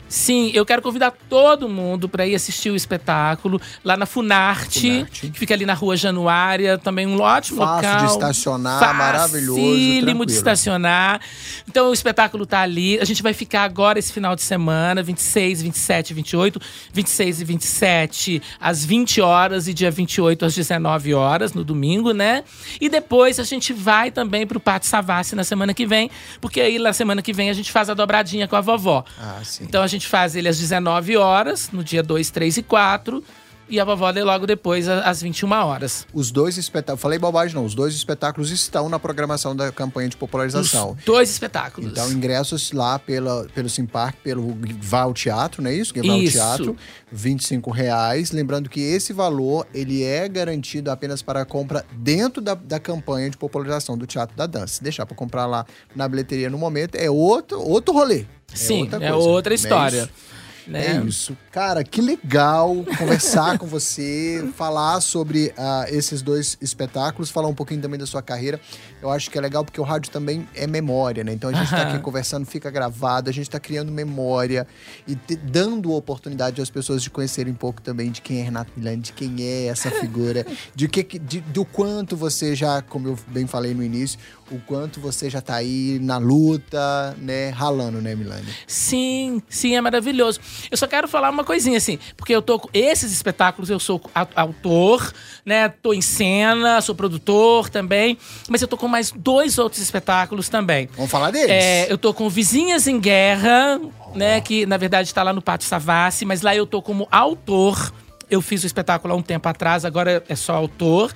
Sim, 0.08 0.50
eu 0.54 0.64
quero 0.64 0.80
convidar 0.80 1.12
todo 1.28 1.68
mundo 1.68 2.08
para 2.08 2.26
ir 2.26 2.34
assistir 2.34 2.70
o 2.70 2.76
espetáculo 2.76 3.60
lá 3.84 3.96
na 3.96 4.06
Funarte, 4.06 4.88
Funarte. 4.90 5.28
que 5.30 5.38
fica 5.38 5.52
ali 5.52 5.66
na 5.66 5.74
Rua 5.74 5.96
Januária, 5.96 6.78
também 6.78 7.06
um 7.06 7.20
ótimo 7.20 7.58
Fácil 7.58 7.88
local. 7.90 8.06
de 8.06 8.12
estacionar, 8.12 8.94
maravilhoso, 8.94 9.60
Facílimo 9.60 10.00
tranquilo. 10.04 10.26
de 10.26 10.32
estacionar. 10.32 11.20
Então 11.68 11.90
o 11.90 11.92
espetáculo 11.92 12.46
tá 12.46 12.60
ali. 12.60 12.98
A 13.00 13.04
gente 13.04 13.20
vai 13.22 13.32
ficar 13.32 13.64
agora 13.64 13.98
esse 13.98 14.12
final 14.12 14.36
de 14.36 14.42
semana, 14.42 15.02
26, 15.02 15.62
27, 15.62 16.14
28, 16.14 16.60
26 16.92 17.40
e 17.40 17.44
27 17.44 18.42
às 18.60 18.84
20 18.84 19.20
horas 19.20 19.66
e 19.66 19.74
dia 19.74 19.90
28 19.90 20.44
às 20.44 20.54
19 20.54 21.14
horas 21.14 21.52
no 21.52 21.64
domingo, 21.64 22.12
né? 22.12 22.44
E 22.80 22.88
depois 22.88 23.40
a 23.40 23.44
gente 23.44 23.72
vai 23.72 24.10
também 24.12 24.46
pro 24.46 24.60
Pátio 24.60 24.88
Savassi 24.88 25.34
na 25.34 25.42
semana 25.42 25.74
que 25.74 25.84
vem, 25.84 26.10
porque 26.40 26.60
aí 26.60 26.78
na 26.78 26.92
semana 26.92 27.20
que 27.22 27.32
vem 27.32 27.50
a 27.50 27.52
gente 27.52 27.72
faz 27.72 27.90
a 27.90 27.94
dobradinha 27.94 28.46
com 28.46 28.54
a 28.54 28.60
vovó. 28.60 29.04
Ah, 29.18 29.40
sim. 29.42 29.64
Então 29.64 29.82
a 29.82 29.86
gente 29.86 29.95
faz 30.04 30.34
ele 30.34 30.48
às 30.48 30.58
19 30.58 31.16
horas, 31.16 31.70
no 31.72 31.84
dia 31.84 32.02
2, 32.02 32.28
3 32.30 32.56
e 32.56 32.62
4. 32.62 33.22
E 33.68 33.80
a 33.80 33.84
vovó 33.84 34.08
lê 34.10 34.22
logo 34.22 34.46
depois, 34.46 34.88
às 34.88 35.20
21 35.20 35.50
horas. 35.50 36.06
Os 36.14 36.30
dois 36.30 36.56
espetáculos. 36.56 37.02
Falei 37.02 37.18
bobagem, 37.18 37.54
não. 37.54 37.64
Os 37.64 37.74
dois 37.74 37.94
espetáculos 37.94 38.50
estão 38.50 38.88
na 38.88 38.98
programação 38.98 39.56
da 39.56 39.72
campanha 39.72 40.08
de 40.08 40.16
popularização. 40.16 40.96
Os 40.96 41.04
dois 41.04 41.30
espetáculos. 41.30 41.90
Então, 41.90 42.10
ingressos 42.12 42.70
lá 42.70 42.98
pela, 42.98 43.44
pelo 43.54 43.68
Simpark, 43.68 44.18
pelo 44.22 44.56
Vá 44.80 45.00
ao 45.00 45.12
Teatro, 45.12 45.62
não 45.62 45.70
é 45.70 45.74
isso? 45.74 45.92
Vá 45.94 46.12
ao. 46.12 46.26
Teatro, 46.26 46.76
25 47.10 47.70
reais. 47.70 48.30
Lembrando 48.30 48.68
que 48.68 48.80
esse 48.80 49.12
valor, 49.12 49.66
ele 49.74 50.04
é 50.04 50.28
garantido 50.28 50.90
apenas 50.90 51.20
para 51.22 51.40
a 51.40 51.44
compra 51.44 51.84
dentro 51.92 52.40
da, 52.40 52.54
da 52.54 52.78
campanha 52.78 53.28
de 53.30 53.36
popularização 53.36 53.98
do 53.98 54.06
Teatro 54.06 54.36
da 54.36 54.46
Dança. 54.46 54.74
Se 54.74 54.82
deixar 54.82 55.06
para 55.06 55.16
comprar 55.16 55.46
lá 55.46 55.66
na 55.94 56.08
bilheteria 56.08 56.48
no 56.48 56.58
momento, 56.58 56.94
é 56.94 57.10
outro, 57.10 57.60
outro 57.60 57.92
rolê. 57.92 58.26
Sim, 58.54 58.82
outra 58.82 59.04
é 59.04 59.12
outra 59.12 59.54
é 59.54 59.56
história. 59.56 60.02
isso? 60.02 60.35
Né? 60.66 60.96
É 60.96 61.00
isso. 61.04 61.36
Cara, 61.52 61.82
que 61.84 62.00
legal 62.00 62.74
conversar 62.98 63.58
com 63.58 63.66
você, 63.66 64.46
falar 64.56 65.00
sobre 65.00 65.52
ah, 65.56 65.86
esses 65.88 66.22
dois 66.22 66.56
espetáculos, 66.60 67.30
falar 67.30 67.48
um 67.48 67.54
pouquinho 67.54 67.80
também 67.80 67.98
da 67.98 68.06
sua 68.06 68.22
carreira. 68.22 68.60
Eu 69.00 69.10
acho 69.10 69.30
que 69.30 69.38
é 69.38 69.40
legal 69.40 69.64
porque 69.64 69.80
o 69.80 69.84
rádio 69.84 70.10
também 70.10 70.48
é 70.54 70.66
memória, 70.66 71.22
né? 71.22 71.32
Então 71.32 71.50
a 71.50 71.52
gente 71.52 71.70
tá 71.70 71.82
aqui 71.82 71.98
conversando, 72.02 72.44
fica 72.46 72.70
gravado, 72.70 73.30
a 73.30 73.32
gente 73.32 73.48
tá 73.48 73.60
criando 73.60 73.92
memória 73.92 74.66
e 75.06 75.14
te- 75.14 75.36
dando 75.36 75.92
oportunidade 75.92 76.60
às 76.60 76.70
pessoas 76.70 77.02
de 77.02 77.10
conhecerem 77.10 77.52
um 77.52 77.56
pouco 77.56 77.80
também 77.80 78.10
de 78.10 78.20
quem 78.20 78.40
é 78.40 78.42
Renato 78.44 78.72
Milani, 78.76 79.02
de 79.02 79.12
quem 79.12 79.36
é 79.42 79.66
essa 79.66 79.90
figura, 79.90 80.46
de 80.74 80.88
que- 80.88 81.18
de- 81.18 81.40
do 81.40 81.64
quanto 81.64 82.16
você 82.16 82.54
já, 82.54 82.82
como 82.82 83.08
eu 83.08 83.18
bem 83.28 83.46
falei 83.46 83.74
no 83.74 83.82
início, 83.82 84.18
o 84.50 84.58
quanto 84.60 85.00
você 85.00 85.28
já 85.28 85.40
tá 85.40 85.56
aí 85.56 85.98
na 86.00 86.18
luta, 86.18 87.16
né? 87.18 87.48
Ralando, 87.50 88.00
né, 88.00 88.14
Milani? 88.14 88.46
Sim, 88.66 89.42
sim, 89.48 89.74
é 89.76 89.80
maravilhoso. 89.80 90.38
Eu 90.70 90.76
só 90.76 90.86
quero 90.86 91.08
falar 91.08 91.30
uma 91.30 91.42
coisinha 91.44 91.78
assim, 91.78 91.98
porque 92.16 92.34
eu 92.34 92.40
tô 92.42 92.58
com 92.58 92.68
esses 92.72 93.12
espetáculos, 93.12 93.70
eu 93.70 93.78
sou 93.80 94.00
au- 94.14 94.28
autor, 94.36 95.12
né? 95.44 95.68
Tô 95.68 95.92
em 95.92 96.00
cena, 96.00 96.80
sou 96.80 96.94
produtor 96.94 97.68
também, 97.68 98.16
mas 98.48 98.62
eu 98.62 98.68
tô 98.68 98.76
com 98.76 98.86
mais 98.88 99.10
dois 99.10 99.58
outros 99.58 99.82
espetáculos 99.82 100.48
também. 100.48 100.88
Vamos 100.96 101.10
falar 101.10 101.30
deles? 101.30 101.50
É, 101.50 101.92
eu 101.92 101.98
tô 101.98 102.14
com 102.14 102.28
Vizinhas 102.28 102.86
em 102.86 103.00
Guerra, 103.00 103.80
né? 104.14 104.40
Que 104.40 104.64
na 104.66 104.76
verdade 104.76 105.12
tá 105.12 105.22
lá 105.22 105.32
no 105.32 105.42
Pátio 105.42 105.68
Savassi, 105.68 106.24
mas 106.24 106.42
lá 106.42 106.54
eu 106.54 106.66
tô 106.66 106.80
como 106.80 107.08
autor. 107.10 107.92
Eu 108.28 108.40
fiz 108.42 108.64
o 108.64 108.66
espetáculo 108.66 109.14
há 109.14 109.16
um 109.16 109.22
tempo 109.22 109.48
atrás, 109.48 109.84
agora 109.84 110.22
é 110.28 110.34
só 110.34 110.54
autor. 110.54 111.12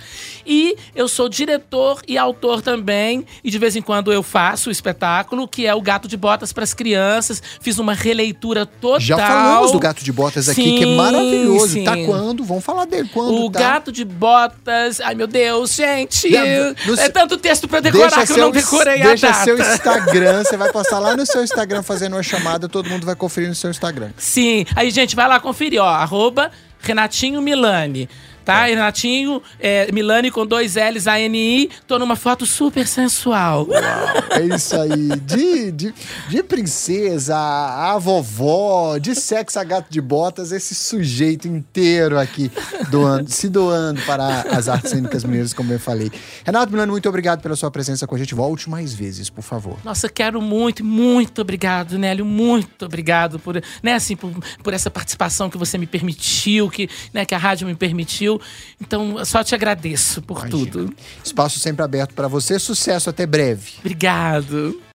E 0.46 0.76
eu 0.94 1.08
sou 1.08 1.28
diretor 1.28 2.00
e 2.06 2.16
autor 2.16 2.62
também. 2.62 3.26
E 3.42 3.50
de 3.50 3.58
vez 3.58 3.74
em 3.74 3.82
quando 3.82 4.12
eu 4.12 4.22
faço 4.22 4.68
o 4.68 4.72
espetáculo, 4.72 5.48
que 5.48 5.66
é 5.66 5.74
o 5.74 5.80
Gato 5.82 6.06
de 6.06 6.16
Botas 6.16 6.52
para 6.52 6.62
as 6.62 6.72
Crianças. 6.72 7.42
Fiz 7.60 7.78
uma 7.78 7.94
releitura 7.94 8.64
total. 8.64 9.00
Já 9.00 9.16
falamos 9.16 9.72
do 9.72 9.78
Gato 9.80 10.04
de 10.04 10.12
Botas 10.12 10.48
aqui, 10.48 10.62
que 10.78 10.82
é 10.84 10.86
Sim, 10.86 10.96
maravilhoso. 10.96 11.68
sim. 11.68 11.84
Tá 11.84 11.96
quando? 12.06 12.44
Vamos 12.44 12.64
falar 12.64 12.84
dele. 12.84 13.10
Quando 13.12 13.44
O 13.44 13.50
tá? 13.50 13.58
Gato 13.58 13.90
de 13.90 14.04
Botas. 14.04 15.00
Ai, 15.00 15.14
meu 15.16 15.26
Deus, 15.26 15.74
gente. 15.74 16.30
Não, 16.30 16.94
no- 16.94 17.00
é 17.00 17.08
tanto 17.08 17.36
texto 17.38 17.66
pra 17.66 17.78
eu 17.78 17.82
decorar 17.82 18.24
que 18.26 18.32
eu 18.32 18.36
não 18.38 18.50
decorei 18.52 19.02
deixa 19.02 19.28
a 19.28 19.32
data. 19.32 19.44
seu 19.44 19.58
Instagram, 19.58 20.44
você 20.44 20.56
vai 20.56 20.70
postar 20.72 20.98
lá 21.00 21.16
no 21.16 21.26
seu 21.26 21.42
Instagram 21.42 21.82
fazendo 21.82 22.14
uma 22.14 22.22
chamada, 22.22 22.68
todo 22.68 22.88
mundo 22.88 23.04
vai 23.04 23.16
conferir 23.16 23.48
no 23.48 23.54
seu 23.54 23.70
Instagram. 23.70 24.10
Sim. 24.16 24.64
Aí, 24.76 24.90
gente, 24.90 25.16
vai 25.16 25.26
lá 25.26 25.40
conferir, 25.40 25.80
ó. 25.82 25.86
Arroba 25.88 26.50
Renatinho 26.82 27.40
Milani. 27.40 28.08
Tá? 28.50 28.64
Renatinho 28.64 29.40
é, 29.60 29.92
Milani 29.92 30.28
com 30.28 30.44
dois 30.44 30.74
L's, 30.74 31.06
A-N-I. 31.06 31.70
Tô 31.86 32.00
numa 32.00 32.16
foto 32.16 32.44
super 32.44 32.84
sensual. 32.84 33.68
É 34.30 34.56
isso 34.56 34.74
aí. 34.74 35.08
De, 35.20 35.70
de, 35.70 35.94
de 36.28 36.42
princesa, 36.42 37.36
a 37.36 37.96
vovó, 37.96 38.98
de 38.98 39.14
sexo 39.14 39.56
a 39.60 39.62
gato 39.62 39.86
de 39.88 40.00
botas, 40.00 40.50
esse 40.50 40.74
sujeito 40.74 41.46
inteiro 41.46 42.18
aqui 42.18 42.50
doando, 42.90 43.30
se 43.30 43.48
doando 43.48 44.02
para 44.02 44.40
as 44.50 44.68
artes 44.68 44.90
cênicas 44.90 45.22
mineiras, 45.22 45.54
como 45.54 45.72
eu 45.72 45.78
falei. 45.78 46.10
Renato 46.44 46.72
Milano, 46.72 46.90
muito 46.90 47.08
obrigado 47.08 47.40
pela 47.40 47.54
sua 47.54 47.70
presença 47.70 48.04
com 48.04 48.16
a 48.16 48.18
gente. 48.18 48.34
Volte 48.34 48.68
mais 48.68 48.92
vezes, 48.92 49.30
por 49.30 49.42
favor. 49.42 49.78
Nossa, 49.84 50.08
quero 50.08 50.42
muito, 50.42 50.84
muito 50.84 51.40
obrigado, 51.40 51.96
Nélio. 51.96 52.24
Muito 52.24 52.84
obrigado 52.84 53.38
por, 53.38 53.62
né, 53.80 53.94
assim, 53.94 54.16
por, 54.16 54.32
por 54.60 54.74
essa 54.74 54.90
participação 54.90 55.48
que 55.48 55.56
você 55.56 55.78
me 55.78 55.86
permitiu, 55.86 56.68
que, 56.68 56.88
né, 57.14 57.24
que 57.24 57.34
a 57.34 57.38
rádio 57.38 57.68
me 57.68 57.76
permitiu. 57.76 58.39
Então, 58.80 59.24
só 59.24 59.44
te 59.44 59.54
agradeço 59.54 60.22
por 60.22 60.38
Imagina. 60.46 60.70
tudo. 60.70 60.94
Espaço 61.22 61.58
sempre 61.58 61.84
aberto 61.84 62.14
para 62.14 62.28
você. 62.28 62.58
Sucesso, 62.58 63.10
até 63.10 63.26
breve. 63.26 63.72
Obrigado. 63.80 64.80